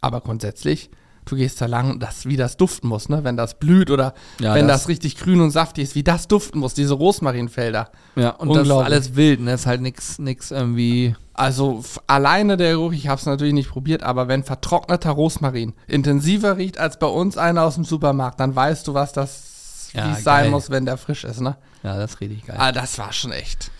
[0.00, 0.90] Aber grundsätzlich,
[1.24, 3.24] du gehst da lang das, wie das duften muss, ne?
[3.24, 6.28] Wenn das blüht oder Ja, wenn das- das, richtig grün und saftig ist, wie das
[6.28, 7.90] duften muss, diese Rosmarinfelder.
[8.16, 9.52] Ja, und das ist alles wild, ne?
[9.52, 11.14] Das ist halt nix, nix irgendwie.
[11.34, 16.56] Also alleine der Geruch, ich habe es natürlich nicht probiert, aber wenn vertrockneter Rosmarin intensiver
[16.56, 20.50] riecht als bei uns einer aus dem Supermarkt, dann weißt du, was das, Ja, sein
[20.50, 21.56] muss, wenn der frisch ist, ne?
[21.82, 22.56] Ja, das ist richtig geil.
[22.58, 23.70] Ah, das war schon echt.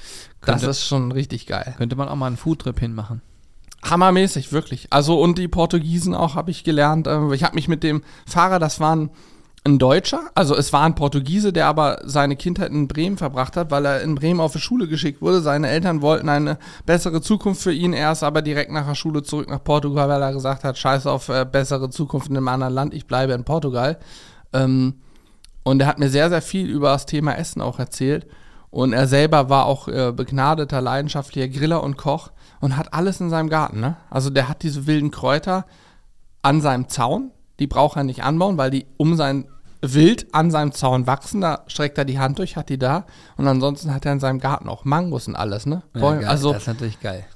[0.40, 1.74] Das Könnte- ist schon richtig geil.
[1.78, 3.22] Könnte man auch mal einen Foodtrip hinmachen.
[3.84, 4.88] Hammermäßig, wirklich.
[4.90, 7.06] Also und die Portugiesen auch habe ich gelernt.
[7.06, 9.10] Ähm, Ich habe mich mit dem Fahrer, das war ein,
[9.64, 13.70] ein Deutscher, also es war ein Portugiese, der aber seine Kindheit in Bremen verbracht hat,
[13.70, 15.40] weil er in Bremen auf die Schule geschickt wurde.
[15.42, 17.92] Seine Eltern wollten eine bessere Zukunft für ihn.
[17.92, 21.06] Er ist aber direkt nach der Schule zurück nach Portugal, weil er gesagt hat, scheiß
[21.06, 23.98] auf äh, bessere Zukunft in einem anderen Land, ich bleibe in Portugal.
[24.52, 24.94] Ähm,
[25.68, 28.26] und er hat mir sehr, sehr viel über das Thema Essen auch erzählt.
[28.70, 33.28] Und er selber war auch äh, begnadeter, leidenschaftlicher Griller und Koch und hat alles in
[33.28, 33.80] seinem Garten.
[33.80, 33.96] Ne?
[34.08, 35.66] Also der hat diese wilden Kräuter
[36.42, 37.32] an seinem Zaun.
[37.58, 39.46] Die braucht er nicht anbauen, weil die um sein
[39.82, 41.40] Wild an seinem Zaun wachsen.
[41.40, 43.04] Da streckt er die Hand durch, hat die da.
[43.36, 45.66] Und ansonsten hat er in seinem Garten auch Mangos und alles.
[45.66, 45.82] Ne?
[45.92, 46.20] Bäume.
[46.20, 46.28] geil.
[46.28, 47.26] also das ist natürlich geil.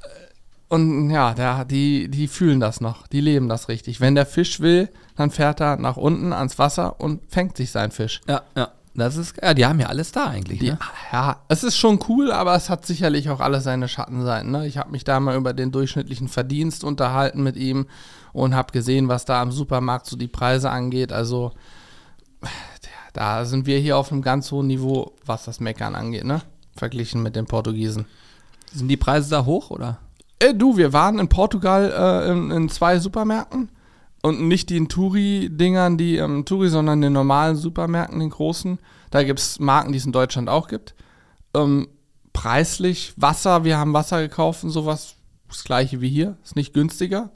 [0.73, 4.01] Und ja, der, die, die fühlen das noch, die leben das richtig.
[4.01, 7.91] Wenn der Fisch will, dann fährt er nach unten ans Wasser und fängt sich seinen
[7.91, 8.23] Fisch.
[8.27, 8.71] Ja, ja.
[8.95, 10.79] Das ist, ja, die haben ja alles da eigentlich, Die, ne?
[11.13, 14.51] Ja, es ist schon cool, aber es hat sicherlich auch alle seine Schattenseiten.
[14.51, 14.67] Ne?
[14.67, 17.87] Ich habe mich da mal über den durchschnittlichen Verdienst unterhalten mit ihm
[18.33, 21.13] und habe gesehen, was da am Supermarkt so die Preise angeht.
[21.13, 21.53] Also
[23.13, 26.41] da sind wir hier auf einem ganz hohen Niveau, was das Meckern angeht, ne?
[26.77, 28.07] Verglichen mit den Portugiesen.
[28.73, 29.99] Sind die Preise da hoch, oder?
[30.43, 33.71] Äh, du, wir waren in Portugal äh, in, in zwei Supermärkten
[34.23, 38.79] und nicht den Touri-Dingern, die ähm, Touri, sondern den normalen Supermärkten, den großen.
[39.11, 40.95] Da gibt es Marken, die es in Deutschland auch gibt.
[41.55, 41.89] Ähm,
[42.33, 45.17] preislich, Wasser, wir haben Wasser gekauft und sowas,
[45.49, 47.31] das gleiche wie hier, ist nicht günstiger.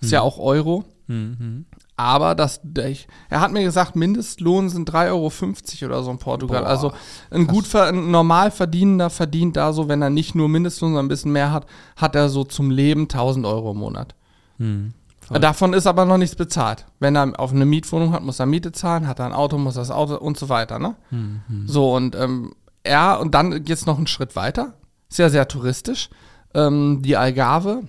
[0.00, 0.84] Ist ja auch Euro.
[1.06, 1.64] Mhm.
[1.96, 6.62] Aber das, ich, er hat mir gesagt, Mindestlohn sind 3,50 Euro oder so in Portugal.
[6.62, 6.92] Boah, also
[7.30, 11.08] ein gut ein normal verdienender verdient da so, wenn er nicht nur Mindestlohn, sondern ein
[11.08, 11.66] bisschen mehr hat,
[11.96, 14.14] hat er so zum Leben 1000 Euro im Monat.
[14.58, 14.94] Hm.
[15.30, 16.86] Davon ist aber noch nichts bezahlt.
[16.98, 19.76] Wenn er auf eine Mietwohnung hat, muss er Miete zahlen, hat er ein Auto, muss
[19.76, 20.78] er das Auto und so weiter.
[20.78, 20.96] Ne?
[21.10, 21.66] Mhm.
[21.66, 24.74] So, und ähm, er, und dann geht's noch einen Schritt weiter.
[25.08, 26.10] Sehr, sehr touristisch.
[26.54, 27.82] Ähm, die Algarve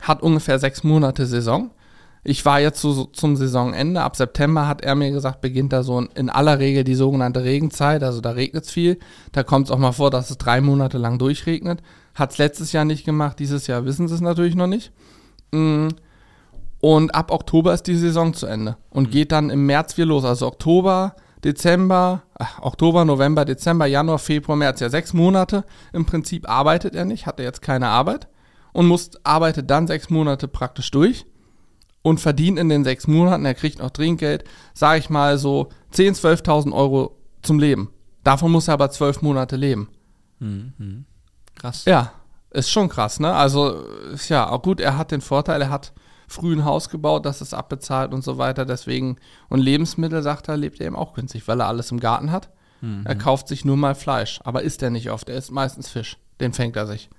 [0.00, 1.70] hat ungefähr sechs Monate Saison.
[2.22, 4.02] Ich war jetzt so, so zum Saisonende.
[4.02, 8.02] Ab September hat er mir gesagt, beginnt da so in, aller Regel die sogenannte Regenzeit.
[8.02, 8.98] Also da regnet's viel.
[9.32, 11.80] Da kommt es auch mal vor, dass es drei Monate lang durchregnet.
[12.14, 13.38] Hat's letztes Jahr nicht gemacht.
[13.38, 14.92] Dieses Jahr wissen sie es natürlich noch nicht.
[15.52, 15.88] Mm.
[16.80, 20.24] Und ab Oktober ist die Saison zu Ende und geht dann im März wieder los.
[20.24, 21.14] Also Oktober,
[21.44, 24.80] Dezember, ach, Oktober, November, Dezember, Januar, Februar, März.
[24.80, 28.28] Ja, sechs Monate im Prinzip arbeitet er nicht, hat er jetzt keine Arbeit.
[28.72, 31.26] und muss, arbeitet dann sechs Monate praktisch durch
[32.02, 34.44] und verdient in den sechs Monaten, er kriegt noch Trinkgeld,
[34.74, 37.90] sage ich mal so 10.000, 12.000 Euro zum Leben.
[38.24, 39.88] Davon muss er aber zwölf Monate leben.
[40.38, 41.04] Mhm.
[41.56, 41.84] Krass.
[41.84, 42.12] Ja,
[42.50, 43.32] ist schon krass, ne?
[43.32, 45.92] Also, ist ja, auch gut, er hat den Vorteil, er hat
[46.26, 49.16] früh ein Haus gebaut, das ist abbezahlt und so weiter, deswegen,
[49.48, 52.50] und Lebensmittel, sagt er, lebt er eben auch günstig, weil er alles im Garten hat.
[53.04, 56.16] Er kauft sich nur mal Fleisch, aber isst er nicht oft, er isst meistens Fisch.
[56.40, 57.10] Den fängt er sich.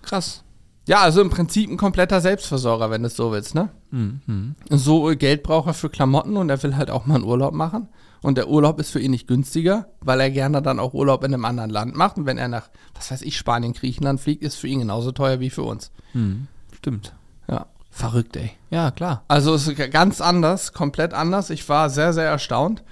[0.00, 0.42] Krass.
[0.86, 3.68] Ja, also im Prinzip ein kompletter Selbstversorger, wenn du es so willst, ne?
[3.90, 4.56] Mhm.
[4.68, 7.88] So Geld braucht er für Klamotten und er will halt auch mal einen Urlaub machen.
[8.20, 11.34] Und der Urlaub ist für ihn nicht günstiger, weil er gerne dann auch Urlaub in
[11.34, 12.16] einem anderen Land macht.
[12.16, 15.40] Und wenn er nach, was weiß ich, Spanien, Griechenland fliegt, ist für ihn genauso teuer
[15.40, 15.90] wie für uns.
[16.14, 16.46] Mhm.
[16.76, 17.14] Stimmt.
[17.48, 17.66] Ja.
[17.90, 18.52] Verrückt, ey.
[18.70, 19.24] Ja, klar.
[19.28, 21.50] Also es ist ganz anders, komplett anders.
[21.50, 22.82] Ich war sehr, sehr erstaunt.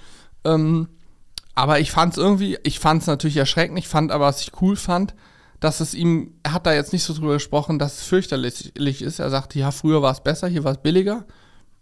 [0.43, 0.89] Ähm,
[1.55, 3.79] aber ich fand es irgendwie, ich fand es natürlich erschreckend.
[3.79, 5.15] Ich fand aber, was ich cool fand,
[5.61, 9.19] dass es ihm, er hat da jetzt nicht so drüber gesprochen, dass es fürchterlich ist.
[9.19, 11.23] Er sagte, ja, früher war es besser, hier war es billiger.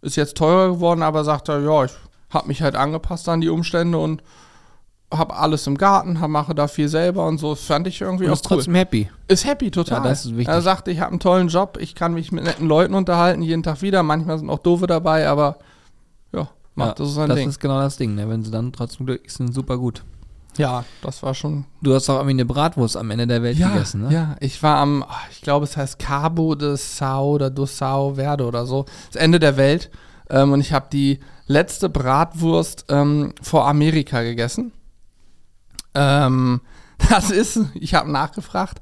[0.02, 1.92] Ist jetzt teurer geworden, aber sagt er, ja, ich
[2.30, 4.22] habe mich halt angepasst an die Umstände und
[5.12, 7.52] habe alles im Garten, hab, mache da viel selber und so.
[7.56, 8.58] Das fand ich irgendwie Du auch bist cool.
[8.58, 9.10] trotzdem happy.
[9.28, 10.04] Ist happy total.
[10.04, 10.54] Ja, das ist wichtig.
[10.54, 13.64] Er sagte, ich habe einen tollen Job, ich kann mich mit netten Leuten unterhalten, jeden
[13.64, 14.04] Tag wieder.
[14.04, 15.58] Manchmal sind auch doofe dabei, aber
[16.34, 17.50] ja, macht ja, das so sein das Ding.
[17.50, 18.30] ist genau das Ding, ne?
[18.30, 20.04] Wenn sie dann trotzdem glücklich sind, super gut.
[20.60, 21.66] Ja, das war schon.
[21.82, 24.14] Du hast auch irgendwie eine Bratwurst am Ende der Welt Ja, gegessen, ne?
[24.14, 28.16] ja, ich war am, ah, ich glaube, es heißt Cabo de Sao oder do Sao
[28.16, 28.86] Verde oder so.
[29.12, 29.90] Das Ende der Welt.
[30.30, 34.74] Ähm, und ich habe die letzte Bratwurst ähm, vor Amerika gegessen.
[35.96, 36.62] Ähm,
[37.10, 38.82] das ist, ich habe nachgefragt,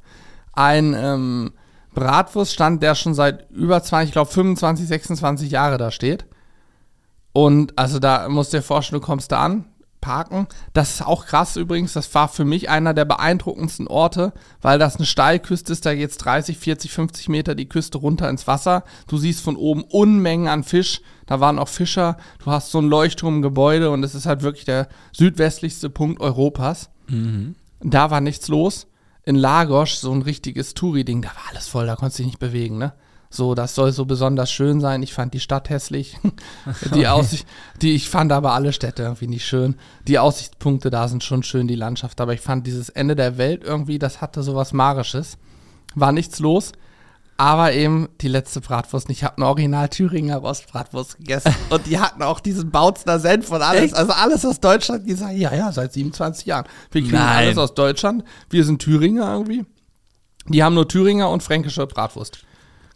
[0.54, 1.54] ein ähm,
[1.94, 6.26] Bratwurststand, der schon seit über 20, ich glaube 25, 26 Jahre da steht.
[7.34, 9.66] Und also da musst du dir vorstellen, du kommst da an,
[10.08, 10.48] parken.
[10.72, 11.92] Das ist auch krass übrigens.
[11.92, 14.32] Das war für mich einer der beeindruckendsten Orte,
[14.62, 15.86] weil das eine Steilküste ist.
[15.86, 18.86] Da geht's 30, 40, 50 Meter die Küste runter ins Wasser.
[19.08, 21.02] Du siehst von oben Unmengen an Fisch.
[21.26, 22.16] Da waren auch Fischer.
[22.42, 26.90] Du hast so ein Leuchtturmgebäude und es ist halt wirklich der südwestlichste Punkt Europas.
[27.82, 28.88] Da war nichts los.
[29.24, 32.40] In Lagos, so ein richtiges Touri-Ding, da war alles voll, da konntest du dich nicht
[32.40, 32.94] bewegen, ne?
[33.30, 35.04] So, das soll so besonders schön sein.
[35.04, 36.18] Ich fand die Stadt hässlich.
[36.96, 37.46] die Aussicht,
[37.82, 39.76] die, ich fand aber alle Städte irgendwie nicht schön.
[40.08, 42.22] Die Aussichtspunkte da sind schon schön, die Landschaft.
[42.22, 45.38] Aber ich fand dieses Ende der Welt irgendwie, das hatte so was Marisches.
[45.96, 46.72] War nichts los.
[47.40, 49.10] Aber eben die letzte Bratwurst.
[49.12, 51.54] Ich habe eine Original Thüringer Rostbratwurst gegessen.
[51.70, 53.84] und die hatten auch diesen Bautzner Senf und alles.
[53.84, 53.96] Echt?
[53.96, 55.08] Also alles aus Deutschland.
[55.08, 56.66] Die sagen, ja, ja, seit 27 Jahren.
[56.92, 57.48] Wir kriegen Nein.
[57.48, 58.24] alles aus Deutschland.
[58.50, 59.66] Wir sind Thüringer irgendwie.
[60.48, 62.40] Die haben nur Thüringer und fränkische Bratwurst.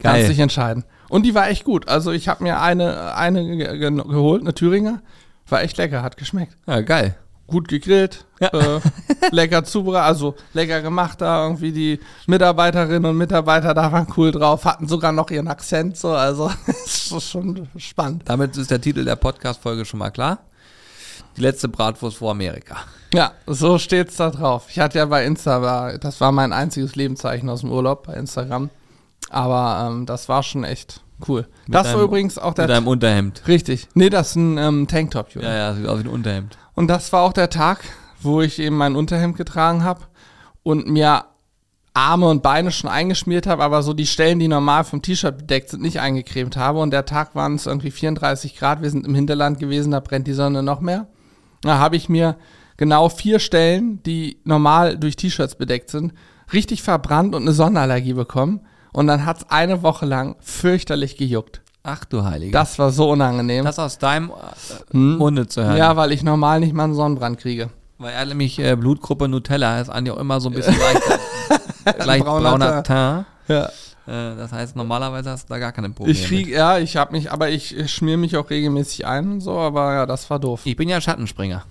[0.02, 0.14] Geil.
[0.14, 0.84] Kannst dich entscheiden.
[1.08, 1.88] Und die war echt gut.
[1.88, 5.00] Also ich habe mir eine, eine ge ge geholt, eine Thüringer.
[5.48, 6.56] War echt lecker, hat geschmeckt.
[6.66, 7.14] Ja, geil.
[7.46, 8.48] Gut gegrillt, Ja.
[8.48, 8.80] äh,
[9.30, 11.70] lecker zubereitet, also lecker gemacht da irgendwie.
[11.72, 16.12] Die Mitarbeiterinnen und Mitarbeiter da waren cool drauf, hatten sogar noch ihren Akzent so.
[16.12, 18.22] Also das ist schon spannend.
[18.26, 20.38] Damit ist der Titel der Podcast-Folge schon mal klar.
[21.36, 22.76] Die letzte Bratwurst vor Amerika.
[23.14, 24.66] Ja, so steht's da drauf.
[24.70, 28.70] Ich hatte ja bei Insta, das war mein einziges Lebenszeichen aus dem Urlaub bei Instagram.
[29.32, 31.46] Aber ähm, das war schon echt cool.
[31.66, 33.42] Mit das war deinem- übrigens auch der Mit einem Unterhemd.
[33.48, 33.88] Richtig.
[33.94, 35.46] Nee, das ist ein ähm, Tanktop, Junge.
[35.46, 36.58] Ja, ja, sieht aus wie ein Unterhemd.
[36.74, 37.80] Und das war auch der Tag,
[38.20, 40.02] wo ich eben mein Unterhemd getragen habe
[40.62, 41.24] und mir
[41.94, 45.68] Arme und Beine schon eingeschmiert habe, aber so die Stellen, die normal vom T-Shirt bedeckt
[45.68, 46.78] sind, nicht eingecremt habe.
[46.80, 48.80] Und der Tag waren es irgendwie 34 Grad.
[48.80, 51.06] Wir sind im Hinterland gewesen, da brennt die Sonne noch mehr.
[51.60, 52.36] Da habe ich mir
[52.78, 56.14] genau vier Stellen, die normal durch T-Shirts bedeckt sind,
[56.54, 58.60] richtig verbrannt und eine Sonnenallergie bekommen.
[58.92, 61.60] Und dann hat's eine Woche lang fürchterlich gejuckt.
[61.82, 62.52] Ach du Heilige.
[62.52, 63.64] Das war so unangenehm.
[63.64, 65.16] das aus deinem äh, Hm?
[65.18, 65.76] Munde zu hören.
[65.76, 67.70] ja, weil ich normal nicht mal einen Sonnenbrand kriege.
[67.98, 71.02] Weil er nämlich äh, Blutgruppe Nutella ist Andi auch immer so ein bisschen leicht,
[72.06, 73.26] leicht Brauner Teint.
[73.48, 73.64] Ja.
[74.06, 76.16] Äh, das heißt, normalerweise hast du da gar keine Probleme.
[76.18, 79.40] Ich krieg, ja, ich hab mich, aber ich, ich schmier mich auch regelmäßig ein und
[79.40, 80.62] so, aber ja, das war doof.
[80.64, 81.64] Ich bin ja Schattenspringer.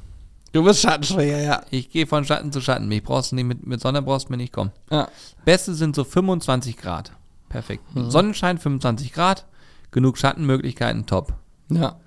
[0.51, 1.61] Du bist Schattenspringer, ja.
[1.69, 2.87] Ich gehe von Schatten zu Schatten.
[2.87, 4.71] Mich brauchst du nicht mit, mit Sonne brauchst du mir nicht kommen.
[4.89, 5.07] Ja,
[5.45, 7.13] Beste sind so 25 Grad.
[7.49, 7.83] Perfekt.
[7.95, 8.09] Mhm.
[8.11, 9.45] Sonnenschein 25 Grad.
[9.91, 11.33] Genug Schattenmöglichkeiten, top.
[11.69, 11.97] ja.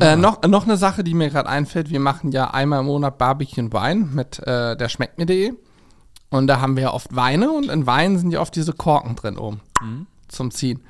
[0.00, 1.90] Äh, noch, noch eine Sache, die mir gerade einfällt.
[1.90, 5.52] Wir machen ja einmal im Monat Barbecue und Wein mit äh, der schmeckt mir.de.
[6.30, 9.16] Und da haben wir ja oft Weine und in Weinen sind ja oft diese Korken
[9.16, 9.60] drin oben
[10.28, 10.82] zum Ziehen.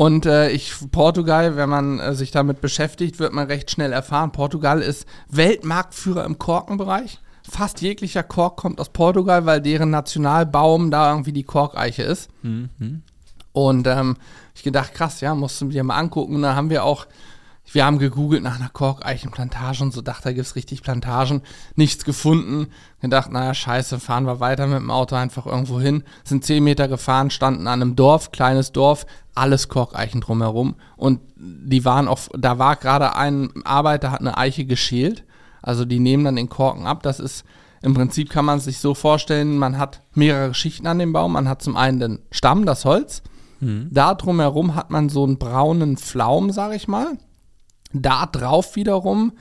[0.00, 4.32] Und äh, ich, Portugal, wenn man äh, sich damit beschäftigt, wird man recht schnell erfahren.
[4.32, 7.18] Portugal ist Weltmarktführer im Korkenbereich.
[7.46, 12.30] Fast jeglicher Kork kommt aus Portugal, weil deren Nationalbaum da irgendwie die Korkeiche ist.
[13.52, 14.16] Und ähm,
[14.54, 16.36] ich gedacht, krass, ja, musst du dir mal angucken.
[16.36, 17.06] Und dann haben wir auch,
[17.72, 21.42] Wir haben gegoogelt nach einer Korkeichenplantage und so, dachte, da gibt's richtig Plantagen.
[21.76, 22.66] Nichts gefunden.
[23.00, 26.02] Gedacht, naja, scheiße, fahren wir weiter mit dem Auto einfach irgendwo hin.
[26.24, 30.74] Sind zehn Meter gefahren, standen an einem Dorf, kleines Dorf, alles Korkeichen drumherum.
[30.96, 35.24] Und die waren auch, da war gerade ein Arbeiter, hat eine Eiche geschält.
[35.62, 37.04] Also die nehmen dann den Korken ab.
[37.04, 37.44] Das ist,
[37.82, 41.34] im Prinzip kann man sich so vorstellen, man hat mehrere Schichten an dem Baum.
[41.34, 43.22] Man hat zum einen den Stamm, das Holz.
[43.90, 47.18] Da drumherum hat man so einen braunen Pflaum, sag ich mal.
[47.92, 49.32] Da drauf wiederum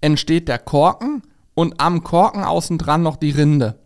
[0.00, 1.22] entsteht der Korken
[1.54, 3.78] und am Korken außen dran noch die Rinde.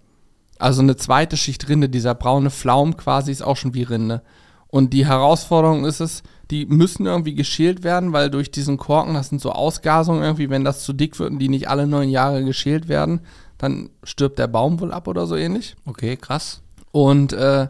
[0.58, 4.22] Also eine zweite Schicht Rinde, dieser braune Pflaum quasi ist auch schon wie Rinde.
[4.68, 9.28] Und die Herausforderung ist es, die müssen irgendwie geschält werden, weil durch diesen Korken, das
[9.28, 12.44] sind so Ausgasungen irgendwie, wenn das zu dick wird und die nicht alle neun Jahre
[12.44, 13.20] geschält werden,
[13.58, 15.76] dann stirbt der Baum wohl ab oder so ähnlich.
[15.86, 16.60] Okay, krass.
[16.92, 17.68] Und äh,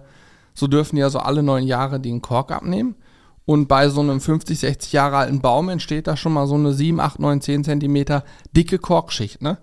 [0.55, 2.97] so dürfen die also alle neun Jahre den Kork abnehmen.
[3.51, 6.73] Und bei so einem 50, 60 Jahre alten Baum entsteht da schon mal so eine
[6.73, 8.23] 7, 8, 9, 10 Zentimeter
[8.57, 9.59] dicke Korkschicht, ne?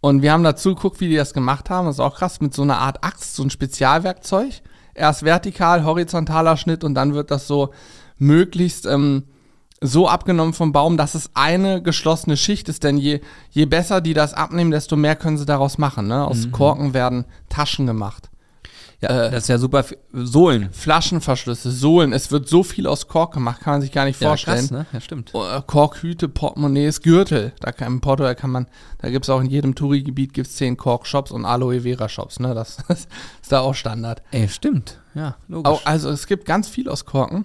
[0.00, 1.86] Und wir haben dazu geguckt, wie die das gemacht haben.
[1.86, 4.62] Das ist auch krass, mit so einer Art Axt, so ein Spezialwerkzeug.
[4.92, 7.70] Erst vertikal, horizontaler Schnitt und dann wird das so
[8.18, 9.22] möglichst ähm,
[9.80, 12.82] so abgenommen vom Baum, dass es eine geschlossene Schicht ist.
[12.82, 13.20] Denn je,
[13.50, 16.08] je besser die das abnehmen, desto mehr können sie daraus machen.
[16.08, 16.26] Ne?
[16.26, 18.31] Aus Korken werden Taschen gemacht.
[19.02, 19.84] Ja, Äh, das ist ja super.
[20.12, 20.70] Sohlen.
[20.72, 22.12] Flaschenverschlüsse, Sohlen.
[22.12, 24.58] Es wird so viel aus Kork gemacht, kann man sich gar nicht Ja, vorstellen.
[24.58, 24.86] krass, ne?
[24.92, 25.32] Ja, stimmt.
[25.34, 27.52] Äh, Korkhüte, Portemonnaies, Gürtel.
[27.60, 28.66] Da kann, in Portugal kann man,
[28.98, 32.38] da gibt es auch in jedem Touri-Gebiet gibt's zehn Kork-Shops und Aloe Vera-Shops.
[32.40, 32.54] Ne?
[32.54, 33.08] Das, ist
[33.50, 34.22] da auch Standard.
[34.30, 35.00] Ey, stimmt.
[35.14, 35.70] Ja, logisch.
[35.72, 37.44] Auch, also es gibt ganz viel aus Korken.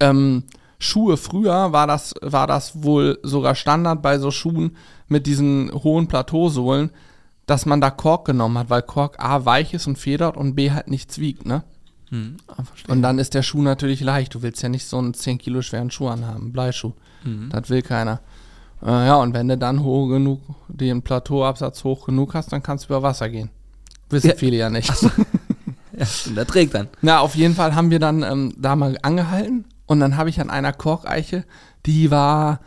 [0.00, 0.44] Ähm,
[0.78, 4.76] Schuhe, früher war das, war das wohl sogar Standard bei so Schuhen
[5.08, 6.90] mit diesen hohen Plateausohlen,
[7.48, 10.70] dass man da Kork genommen hat, weil Kork A weich ist und federt und B
[10.70, 11.64] halt nichts wiegt, ne?
[12.10, 12.62] Hm, ah.
[12.88, 14.34] Und dann ist der Schuh natürlich leicht.
[14.34, 16.92] Du willst ja nicht so einen 10 Kilo schweren Schuh anhaben, einen Bleischuh.
[17.24, 17.48] Mhm.
[17.50, 18.20] Das will keiner.
[18.82, 22.84] Äh, ja, und wenn du dann hoch genug, den Plateauabsatz hoch genug hast, dann kannst
[22.84, 23.48] du über Wasser gehen.
[24.10, 24.36] Wissen Ja.
[24.36, 24.92] viele ja nicht.
[25.98, 26.86] Ja, stimmt, der trägt dann.
[27.02, 30.40] Na, auf jeden Fall haben wir dann ähm, da mal angehalten und dann habe ich
[30.40, 31.44] an einer Korkeiche,
[31.86, 32.60] die war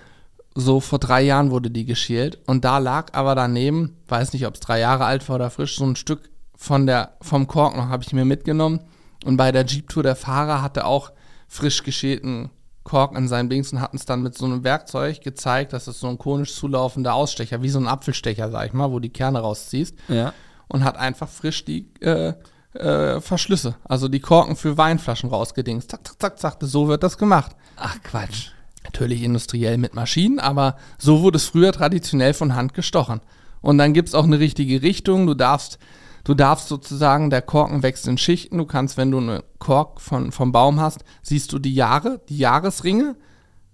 [0.55, 4.55] so vor drei Jahren wurde die geschält und da lag aber daneben, weiß nicht, ob
[4.55, 7.87] es drei Jahre alt war oder frisch, so ein Stück von der, vom Kork noch
[7.89, 8.81] habe ich mir mitgenommen
[9.25, 11.11] und bei der Jeep-Tour der Fahrer hatte auch
[11.47, 12.49] frisch geschälten
[12.83, 15.99] Kork in seinem Dings und hatten es dann mit so einem Werkzeug gezeigt, das ist
[15.99, 19.39] so ein konisch zulaufender Ausstecher, wie so ein Apfelstecher, sag ich mal, wo die Kerne
[19.39, 20.33] rausziehst Ja.
[20.67, 22.33] und hat einfach frisch die äh,
[22.73, 25.91] äh, Verschlüsse, also die Korken für Weinflaschen rausgedingst.
[25.91, 27.55] Zack, zack, zack, zack, so wird das gemacht.
[27.77, 28.49] Ach, Quatsch.
[28.83, 33.21] Natürlich industriell mit Maschinen, aber so wurde es früher traditionell von Hand gestochen.
[33.61, 35.27] Und dann gibt's auch eine richtige Richtung.
[35.27, 35.77] Du darfst,
[36.23, 38.57] du darfst sozusagen, der Korken wächst in Schichten.
[38.57, 42.37] Du kannst, wenn du eine Kork von, vom Baum hast, siehst du die Jahre, die
[42.37, 43.15] Jahresringe.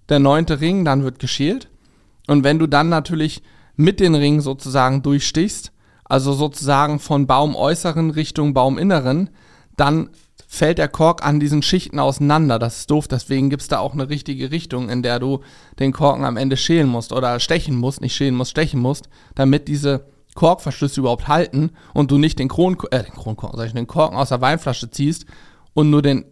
[0.10, 1.70] Der neunte Ring, dann wird geschält.
[2.28, 3.41] Und wenn du dann natürlich
[3.76, 5.72] mit den Ringen sozusagen durchstichst,
[6.03, 9.30] also sozusagen von Baumäußeren Richtung Bauminneren,
[9.76, 10.10] dann
[10.48, 12.58] fällt der Kork an diesen Schichten auseinander.
[12.58, 15.41] Das ist doof, deswegen gibt's da auch eine richtige Richtung, in der du
[15.78, 19.68] den Korken am Ende schälen musst oder stechen musst, nicht schälen musst, stechen musst, damit
[19.68, 23.88] diese Korkverschlüsse überhaupt halten und du nicht den, Kron äh, den Kronkorken, sag ich, den
[23.88, 25.26] Korken aus der Weinflasche ziehst
[25.74, 26.26] und nur den,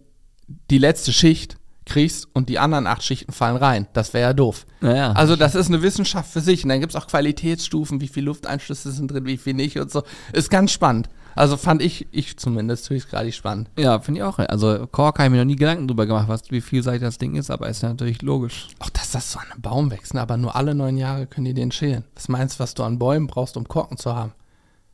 [0.72, 3.88] die letzte Schicht kriegst und die anderen acht Schichten fallen rein.
[3.94, 4.66] Das wäre ja doof.
[4.82, 5.12] Naja.
[5.12, 6.64] Also das ist eine Wissenschaft für sich.
[6.64, 10.04] Und dann gibt's auch Qualitätsstufen, wie viel Lufteinschlüsse sind drin, wie viel nicht und so.
[10.34, 11.10] Ist ganz spannend.
[11.36, 13.70] Also fand ich, ich zumindest höchst gerade spannend.
[13.78, 14.40] ja, finde ich auch.
[14.40, 17.36] Also Kork habe ich mir noch nie Gedanken drüber gemacht, was, wie vielseitig das Ding
[17.36, 18.70] ist, aber ist ja natürlich logisch.
[18.80, 20.22] Auch dass das so an einem Baum wächst, ne?
[20.22, 22.06] aber nur alle neun Jahre können die den schälen.
[22.16, 24.32] Was meinst du, was du an Bäumen brauchst, um Korken zu haben?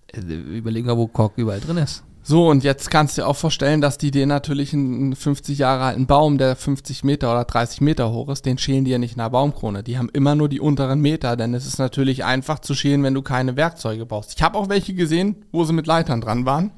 [0.07, 2.03] Äh, Überlegen wir, wo Kork überall drin ist.
[2.23, 5.85] So, und jetzt kannst du dir auch vorstellen, dass die den natürlich einen 50 Jahre
[5.85, 9.13] alten Baum, der 50 Meter oder 30 Meter hoch ist, den schälen die ja nicht
[9.13, 9.81] in der Baumkrone.
[9.81, 13.15] Die haben immer nur die unteren Meter, denn es ist natürlich einfach zu schälen, wenn
[13.15, 14.33] du keine Werkzeuge brauchst.
[14.35, 16.71] Ich habe auch welche gesehen, wo sie mit Leitern dran waren.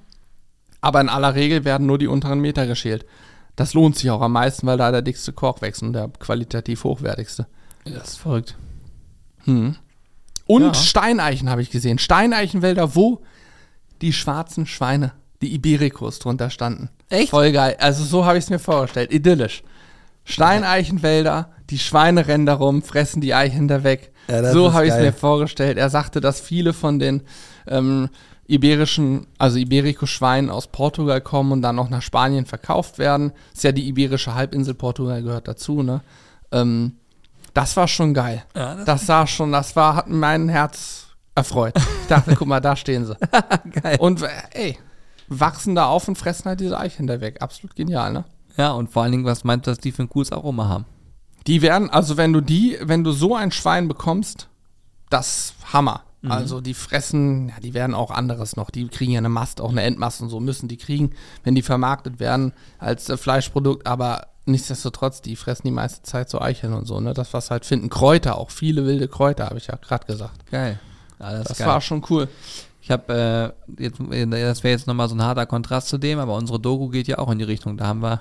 [0.80, 3.06] Aber in aller Regel werden nur die unteren Meter geschält.
[3.56, 6.86] Das lohnt sich auch am meisten, weil da der dickste Kork wächst und der qualitativ
[6.86, 7.48] hochwertigste.
[7.86, 8.56] Das ist verrückt.
[9.44, 9.76] Hm.
[10.46, 10.74] Und Ja.
[10.74, 12.00] Steineichen habe ich gesehen.
[12.00, 13.22] Steineichenwälder, wo
[14.02, 15.14] die schwarzen Schweine,
[15.44, 16.90] die Ibericus drunter standen.
[17.10, 17.30] Echt?
[17.30, 17.76] Voll geil.
[17.80, 19.12] Also so habe ich es mir vorgestellt.
[19.14, 19.64] Idyllisch.
[20.26, 24.12] Steineichenwälder, die Schweine rennen da rum, fressen die Eichen da weg.
[24.30, 25.78] Ja, so habe ich es mir vorgestellt.
[25.78, 27.24] Er sagte, dass viele von den
[27.68, 28.10] ähm,
[28.48, 33.34] iberischen, also Iberico-Schweinen aus Portugal kommen und dann noch nach Spanien verkauft werden.
[33.54, 36.02] Ist ja die iberische Halbinsel, Portugal gehört dazu, ne?
[36.52, 36.94] Ähm,
[37.54, 38.44] das war schon geil.
[38.56, 41.74] Ja, das Das sah schon, das war, hat mein Herz erfreut.
[42.02, 43.16] Ich dachte, guck mal, da stehen sie.
[43.82, 43.98] geil.
[44.00, 44.78] Und äh, ey,
[45.28, 47.42] wachsen da auf und fressen halt diese Eichen da weg.
[47.42, 48.26] Absolut genial, ne?
[48.58, 50.86] Ja, und vor allen Dingen, was meint, dass die für ein cooles Aroma haben?
[51.48, 54.48] Die werden, also wenn du die, wenn du so ein Schwein bekommst,
[55.10, 56.04] das Hammer.
[56.22, 56.32] Mhm.
[56.32, 58.70] Also die fressen, ja, die werden auch anderes noch.
[58.70, 61.12] Die kriegen ja eine Mast, auch eine Endmast und so müssen die kriegen,
[61.44, 63.86] wenn die vermarktet werden als äh, Fleischprodukt.
[63.86, 67.00] Aber nichtsdestotrotz, die fressen die meiste Zeit so Eicheln und so.
[67.00, 70.50] Ne, das was halt finden Kräuter, auch viele wilde Kräuter, habe ich ja gerade gesagt.
[70.50, 70.80] Geil.
[71.20, 72.30] Ja, das, Das war schon cool.
[72.86, 76.36] Ich habe, äh, jetzt, das wäre jetzt nochmal so ein harter Kontrast zu dem, aber
[76.36, 77.78] unsere Doku geht ja auch in die Richtung.
[77.78, 78.20] Da haben wir,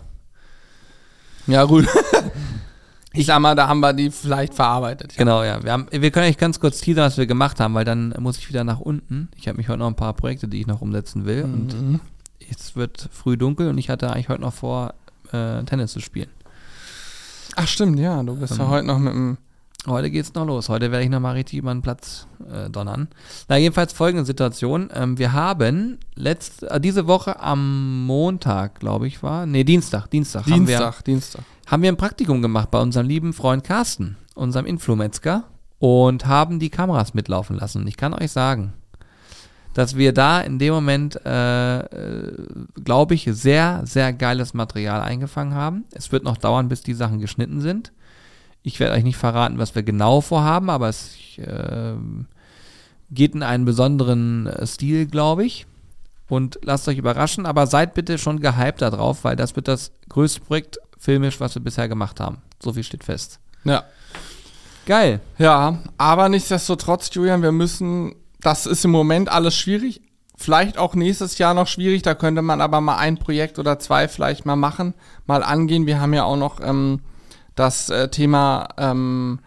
[1.48, 1.88] Ja gut.
[3.12, 5.14] ich sag mal, da haben wir die vielleicht verarbeitet.
[5.14, 5.18] Ja.
[5.18, 5.60] genau, ja.
[5.64, 8.38] Wir, haben, wir können euch ganz kurz teasern, was wir gemacht haben, weil dann muss
[8.38, 9.30] ich wieder nach unten.
[9.34, 11.42] Ich habe mich heute noch ein paar Projekte, die ich noch umsetzen will.
[11.42, 12.00] Und Mhm.
[12.48, 14.94] es wird früh dunkel und ich hatte eigentlich heute noch vor,
[15.32, 16.30] äh, Tennis zu spielen.
[17.56, 19.38] Ach stimmt, ja, du bist ja Ähm, heute noch mit dem
[19.88, 20.68] Heute geht's noch los.
[20.68, 23.08] Heute werde ich nochmal richtig über den Platz äh, donnern.
[23.48, 24.90] Na, jedenfalls folgende Situation.
[24.94, 29.44] Ähm, wir haben letzt, äh, diese Woche am Montag, glaube ich, war.
[29.44, 30.46] Nee, Dienstag, Dienstag.
[30.46, 31.44] Haben wir, Dienstag, Dienstag.
[31.66, 35.44] haben wir ein Praktikum gemacht bei unserem lieben Freund Carsten, unserem Influmetzger,
[35.80, 37.82] und haben die Kameras mitlaufen lassen.
[37.82, 38.74] Und ich kann euch sagen,
[39.74, 42.36] dass wir da in dem Moment, äh, äh,
[42.84, 45.86] glaube ich, sehr, sehr geiles Material eingefangen haben.
[45.92, 47.90] Es wird noch dauern, bis die Sachen geschnitten sind.
[48.62, 51.94] Ich werde euch nicht verraten, was wir genau vorhaben, aber es äh,
[53.10, 55.66] geht in einen besonderen äh, Stil, glaube ich.
[56.28, 60.40] Und lasst euch überraschen, aber seid bitte schon gehypt darauf, weil das wird das größte
[60.40, 62.38] Projekt filmisch, was wir bisher gemacht haben.
[62.62, 63.38] So viel steht fest.
[63.64, 63.84] Ja.
[64.86, 65.20] Geil.
[65.38, 70.00] Ja, aber nichtsdestotrotz, Julian, wir müssen, das ist im Moment alles schwierig.
[70.36, 74.08] Vielleicht auch nächstes Jahr noch schwierig, da könnte man aber mal ein Projekt oder zwei
[74.08, 74.94] vielleicht mal machen,
[75.26, 75.86] mal angehen.
[75.86, 77.00] Wir haben ja auch noch ähm,
[77.54, 79.40] das äh, Thema ähm,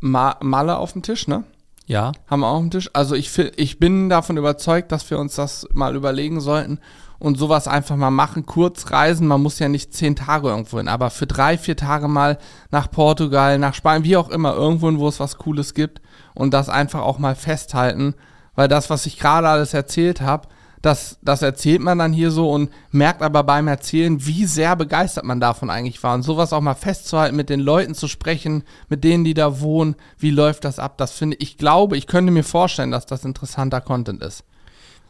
[0.00, 1.44] Ma Malle auf dem Tisch, ne?
[1.86, 2.12] Ja.
[2.28, 2.90] Haben wir auch auf dem Tisch.
[2.92, 6.78] Also ich, ich bin davon überzeugt, dass wir uns das mal überlegen sollten
[7.18, 8.46] und sowas einfach mal machen.
[8.46, 12.08] Kurz reisen, man muss ja nicht zehn Tage irgendwo hin, aber für drei, vier Tage
[12.08, 12.38] mal
[12.70, 16.00] nach Portugal, nach Spanien, wie auch immer, irgendwo, hin, wo es was Cooles gibt
[16.34, 18.14] und das einfach auch mal festhalten.
[18.54, 20.48] Weil das, was ich gerade alles erzählt habe,
[20.82, 25.24] das, das erzählt man dann hier so und merkt aber beim Erzählen, wie sehr begeistert
[25.24, 26.14] man davon eigentlich war.
[26.14, 29.94] Und sowas auch mal festzuhalten, mit den Leuten zu sprechen, mit denen, die da wohnen,
[30.18, 33.80] wie läuft das ab, das finde ich, glaube, ich könnte mir vorstellen, dass das interessanter
[33.80, 34.44] Content ist.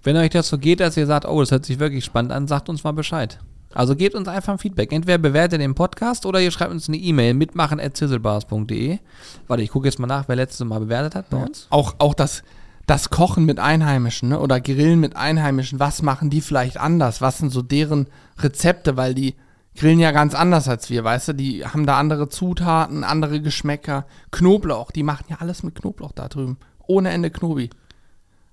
[0.03, 2.49] Wenn euch das so geht, dass ihr sagt, oh, das hört sich wirklich spannend an,
[2.49, 3.39] sagt uns mal Bescheid.
[3.73, 4.93] Also gebt uns einfach ein Feedback.
[4.93, 8.99] Entweder bewertet den Podcast oder ihr schreibt uns eine E-Mail mitmachen.zizzlebars.de.
[9.47, 11.69] Warte, ich gucke jetzt mal nach, wer letztes Mal bewertet hat bei uns.
[11.71, 12.43] Auch, auch das,
[12.91, 14.41] das Kochen mit Einheimischen ne?
[14.41, 17.21] oder Grillen mit Einheimischen, was machen die vielleicht anders?
[17.21, 18.09] Was sind so deren
[18.41, 18.97] Rezepte?
[18.97, 19.37] Weil die
[19.77, 21.33] grillen ja ganz anders als wir, weißt du?
[21.35, 24.07] Die haben da andere Zutaten, andere Geschmäcker.
[24.33, 26.59] Knoblauch, die machen ja alles mit Knoblauch da drüben.
[26.89, 27.71] Ohne Ende Knobi.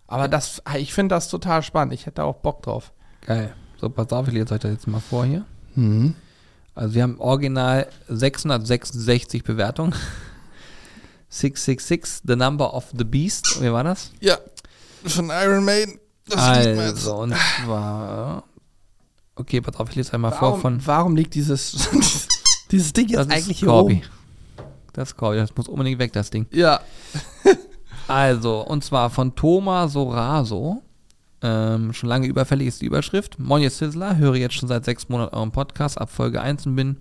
[0.05, 1.95] Aber das, ich finde das total spannend.
[1.95, 2.93] Ich hätte auch Bock drauf.
[3.25, 3.55] Geil.
[3.81, 5.45] So, pass auf, ich lese euch das jetzt mal vor hier.
[5.73, 6.13] Mhm.
[6.75, 9.95] Also wir haben original 666 Bewertungen.
[11.39, 13.61] 666, the number of the beast.
[13.61, 14.11] Wie war das?
[14.19, 14.37] Ja,
[15.05, 15.99] von Iron Maiden.
[16.27, 16.39] Das.
[16.39, 18.43] Also, und zwar.
[19.35, 20.85] Okay, pass auf, ich lese einmal vor Warum, von.
[20.85, 21.89] warum liegt dieses,
[22.71, 24.01] dieses Ding jetzt Das eigentlich ist hier oben?
[24.93, 26.47] Das ist Corby, das muss unbedingt weg, das Ding.
[26.51, 26.79] Ja.
[28.09, 30.81] Also, und zwar von Thomas Soraso.
[31.41, 33.37] Ähm, schon lange überfällig ist die Überschrift.
[33.37, 36.97] Ihr Sizzler, höre jetzt schon seit sechs Monaten euren Podcast ab Folge 1 und bin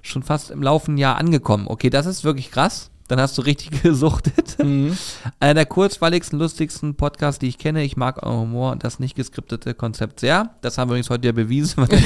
[0.00, 1.66] schon fast im laufenden Jahr angekommen.
[1.68, 2.90] Okay, das ist wirklich krass.
[3.08, 4.56] Dann hast du richtig gesuchtet.
[4.62, 4.96] Mhm.
[5.40, 7.82] Einer der kurzweiligsten, lustigsten Podcasts, die ich kenne.
[7.84, 10.50] Ich mag euren Humor und das nicht geskriptete Konzept sehr.
[10.60, 11.86] Das haben wir übrigens heute ja bewiesen.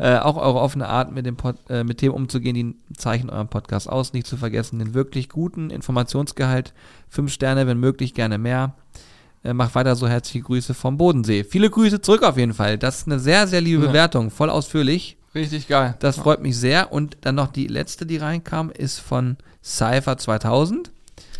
[0.00, 3.48] äh, auch eure offene Art, mit, dem Pod, äh, mit Themen umzugehen, die zeichnen euren
[3.48, 4.12] Podcast aus.
[4.12, 6.72] Nicht zu vergessen, den wirklich guten Informationsgehalt.
[7.08, 8.74] Fünf Sterne, wenn möglich, gerne mehr.
[9.44, 11.44] Äh, macht weiter so herzliche Grüße vom Bodensee.
[11.44, 12.78] Viele Grüße zurück auf jeden Fall.
[12.78, 13.88] Das ist eine sehr, sehr liebe Ja.
[13.88, 14.30] Bewertung.
[14.30, 15.16] Voll ausführlich.
[15.34, 15.94] Richtig geil.
[16.00, 16.92] Das freut mich sehr.
[16.92, 20.90] Und dann noch die letzte, die reinkam, ist von Cypher 2000.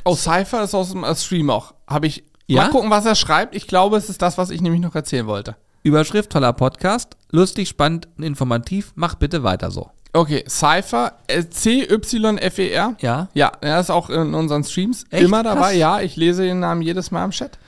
[0.05, 1.75] Oh, Cypher ist aus dem äh, Stream auch.
[1.87, 2.25] Habe ich.
[2.47, 2.63] Ja?
[2.63, 3.55] Mal gucken, was er schreibt.
[3.55, 5.57] Ich glaube, es ist das, was ich nämlich noch erzählen wollte.
[5.83, 7.17] Überschrift, toller Podcast.
[7.31, 8.93] Lustig, spannend und informativ.
[8.95, 9.91] Macht bitte weiter so.
[10.15, 12.97] Okay, Cypher, äh, C-Y-F-E-R.
[13.01, 13.29] Ja?
[13.33, 15.25] Ja, er ist auch in unseren Streams Echt?
[15.25, 15.71] immer dabei.
[15.71, 15.77] Krass.
[15.77, 17.59] Ja, ich lese den Namen jedes Mal im Chat.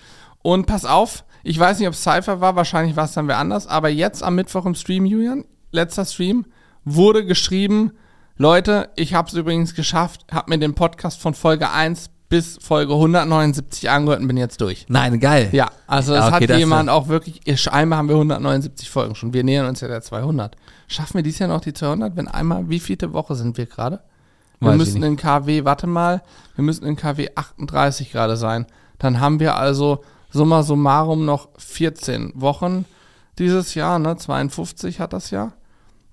[0.42, 3.38] Und pass auf, ich weiß nicht, ob es Cypher war, wahrscheinlich war es dann wer
[3.38, 5.44] anders, aber jetzt am Mittwoch im Stream, Julian,
[5.74, 6.46] letzter Stream,
[6.84, 7.92] wurde geschrieben,
[8.36, 12.94] Leute, ich habe es übrigens geschafft, habe mir den Podcast von Folge 1 bis Folge
[12.94, 14.86] 179 angehört und bin jetzt durch.
[14.88, 15.50] Nein, geil.
[15.52, 19.14] Ja, also Ja, es okay, hat das- jemand auch wirklich, scheinbar haben wir 179 Folgen
[19.14, 19.32] schon.
[19.32, 20.56] Wir nähern uns ja der 200.
[20.88, 24.00] Schaffen wir dies Jahr noch die 200, wenn einmal, wie viele Woche sind wir gerade?
[24.60, 26.22] Wir Weiß müssen in KW, warte mal,
[26.56, 28.66] wir müssen in KW 38 gerade sein.
[28.98, 32.84] Dann haben wir also summa summarum noch 14 Wochen
[33.38, 34.16] dieses Jahr, ne?
[34.16, 35.52] 52 hat das Jahr.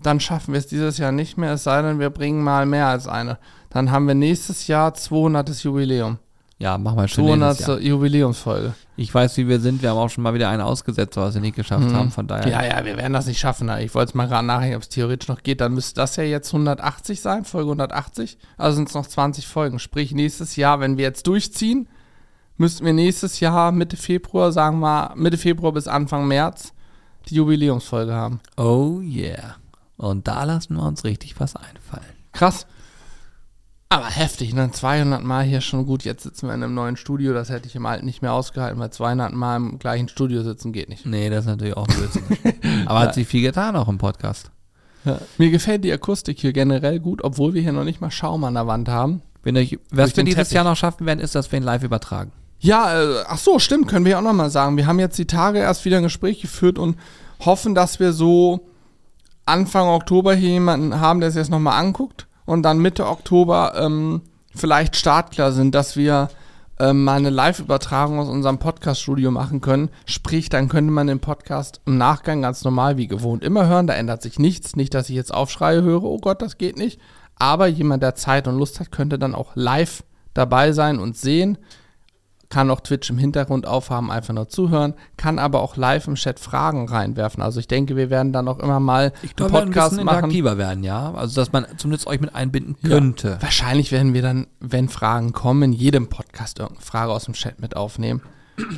[0.03, 2.87] Dann schaffen wir es dieses Jahr nicht mehr, es sei denn, wir bringen mal mehr
[2.87, 3.37] als eine.
[3.69, 5.49] Dann haben wir nächstes Jahr 200.
[5.63, 6.17] Jubiläum.
[6.57, 7.49] Ja, mach mal schon 200.
[7.49, 7.79] nächstes Jahr.
[7.79, 8.75] Jubiläumsfolge.
[8.95, 9.81] Ich weiß, wie wir sind.
[9.81, 11.95] Wir haben auch schon mal wieder eine ausgesetzt, was wir nicht geschafft Mhm.
[11.95, 12.11] haben.
[12.11, 12.47] Von daher.
[12.47, 13.67] Ja, ja, wir werden das nicht schaffen.
[13.79, 15.59] Ich wollte es mal gerade nachdenken, ob es theoretisch noch geht.
[15.61, 18.37] Dann müsste das ja jetzt 180 sein, Folge 180.
[18.57, 19.79] Also sind es noch 20 Folgen.
[19.79, 21.87] Sprich, nächstes Jahr, wenn wir jetzt durchziehen,
[22.57, 26.73] müssten wir nächstes Jahr Mitte Februar, sagen wir Mitte Februar bis Anfang März,
[27.27, 28.39] die Jubiläumsfolge haben.
[28.57, 29.55] Oh yeah.
[30.01, 32.03] Und da lassen wir uns richtig was einfallen.
[32.31, 32.65] Krass.
[33.87, 34.71] Aber heftig, ne?
[34.71, 36.03] 200 Mal hier schon gut.
[36.03, 37.33] Jetzt sitzen wir in einem neuen Studio.
[37.33, 40.71] Das hätte ich im Alten nicht mehr ausgehalten, weil 200 Mal im gleichen Studio sitzen
[40.71, 41.05] geht nicht.
[41.05, 42.23] Nee, das ist natürlich auch Blödsinn.
[42.87, 44.49] Aber hat sich viel getan auch im Podcast.
[45.37, 48.55] Mir gefällt die Akustik hier generell gut, obwohl wir hier noch nicht mal Schaum an
[48.55, 49.21] der Wand haben.
[49.43, 50.53] Wenn euch, was wir dieses Teppich.
[50.53, 52.31] Jahr noch schaffen werden, ist, dass wir ihn live übertragen.
[52.59, 54.77] Ja, äh, ach so, stimmt, können wir auch noch mal sagen.
[54.77, 56.97] Wir haben jetzt die Tage erst wieder ein Gespräch geführt und
[57.39, 58.67] hoffen, dass wir so
[59.45, 64.21] Anfang Oktober hier jemanden haben, der sich das nochmal anguckt und dann Mitte Oktober ähm,
[64.55, 66.29] vielleicht startklar sind, dass wir
[66.79, 69.89] ähm, mal eine Live-Übertragung aus unserem Podcast-Studio machen können.
[70.05, 73.87] Sprich, dann könnte man den Podcast im Nachgang ganz normal wie gewohnt immer hören.
[73.87, 74.75] Da ändert sich nichts.
[74.75, 76.99] Nicht, dass ich jetzt Aufschreie höre, oh Gott, das geht nicht.
[77.35, 81.57] Aber jemand, der Zeit und Lust hat, könnte dann auch live dabei sein und sehen.
[82.51, 84.93] Kann auch Twitch im Hintergrund aufhaben, einfach nur zuhören.
[85.17, 87.41] Kann aber auch live im Chat Fragen reinwerfen.
[87.41, 89.73] Also ich denke, wir werden dann auch immer mal Ich einen glaube, wir werden ein
[89.73, 90.07] Podcast machen.
[90.07, 91.13] interaktiver werden, ja.
[91.13, 93.37] Also, dass man zumindest euch mit einbinden könnte.
[93.39, 97.61] Wahrscheinlich werden wir dann, wenn Fragen kommen, in jedem Podcast irgendeine Frage aus dem Chat
[97.61, 98.21] mit aufnehmen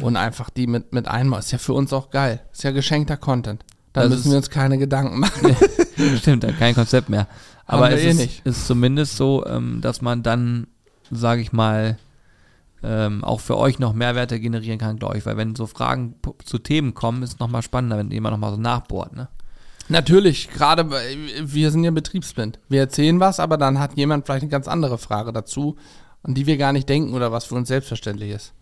[0.02, 1.40] und einfach die mit, mit einmal.
[1.40, 2.42] Ist ja für uns auch geil.
[2.54, 3.66] Ist ja geschenkter Content.
[3.92, 5.56] Da Das müssen wir uns keine Gedanken machen.
[6.18, 7.28] Stimmt, kein Konzept mehr.
[7.66, 10.68] Aber es eh ist, ist zumindest so, ähm, dass man dann,
[11.10, 11.98] sage ich mal,
[12.84, 15.26] ähm, auch für euch noch Mehrwerte generieren kann, glaube ich.
[15.26, 16.16] Weil wenn so Fragen
[16.46, 19.16] zu Themen kommen, ist es nochmal spannender, wenn jemand nochmal so nachbohrt.
[19.16, 19.28] Ne?
[19.90, 22.60] Natürlich, gerade bei- wir sind ja betriebsblind.
[22.70, 25.76] Wir erzählen was, aber dann hat jemand vielleicht eine ganz andere Frage dazu,
[26.24, 28.54] an die wir gar nicht denken oder was für uns selbstverständlich ist.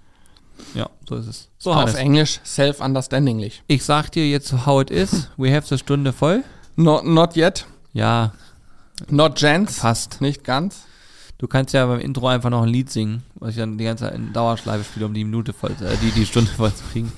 [0.76, 1.50] Ja, so ist es.
[1.58, 1.96] So, Auf.
[1.96, 3.52] Englisch self-understandingly.
[3.68, 5.30] Ich sag dir jetzt, how it is.
[5.38, 6.44] We have the Stunde voll.
[6.76, 8.34] Not, not yet, Ja,
[9.10, 9.80] not gents.
[9.80, 10.22] fast.
[10.22, 10.84] Nicht ganz.
[11.42, 14.06] Du kannst ja beim Intro einfach noch ein Lied singen, was ich dann die ganze
[14.06, 17.12] Zeit in Dauerschleife spiele, um die Minute voll, äh, die, die Stunde voll zu kriegen.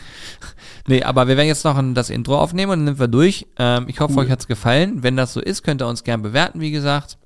[0.88, 3.45] nee, aber wir werden jetzt noch ein, das Intro aufnehmen und dann sind wir durch.
[3.59, 4.24] Ähm, ich hoffe, Cool.
[4.24, 5.03] euch hat's gefallen.
[5.03, 7.17] Wenn das so ist, könnt ihr uns gern bewerten, wie gesagt.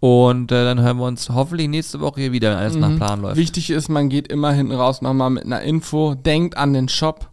[0.00, 2.96] Und äh, dann hören wir uns hoffentlich nächste Woche hier wieder, wenn alles nach Mhm.
[2.98, 3.36] Plan läuft.
[3.38, 6.14] Wichtig ist, man geht immer hinten raus nochmal mit einer Info.
[6.14, 7.30] Denkt an den Shop.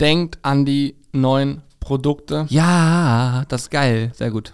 [0.00, 2.44] Denkt an die neuen Produkte.
[2.50, 4.10] Ja, das ist geil.
[4.14, 4.52] Sehr gut.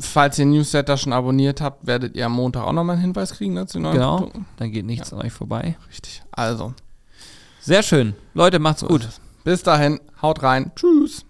[0.00, 3.54] Falls ihr Newsletter schon abonniert habt, werdet ihr am Montag auch nochmal einen Hinweis kriegen
[3.54, 4.16] ne, zu neuen Genau.
[4.18, 4.46] Produkten.
[4.56, 5.76] Dann geht nichts an euch vorbei.
[5.88, 6.22] Richtig.
[6.30, 6.74] Also,
[7.60, 8.14] Sehr schön.
[8.34, 9.08] Leute, macht's so gut.
[9.44, 10.70] Bis dahin, haut rein.
[10.76, 11.24] Tschüss.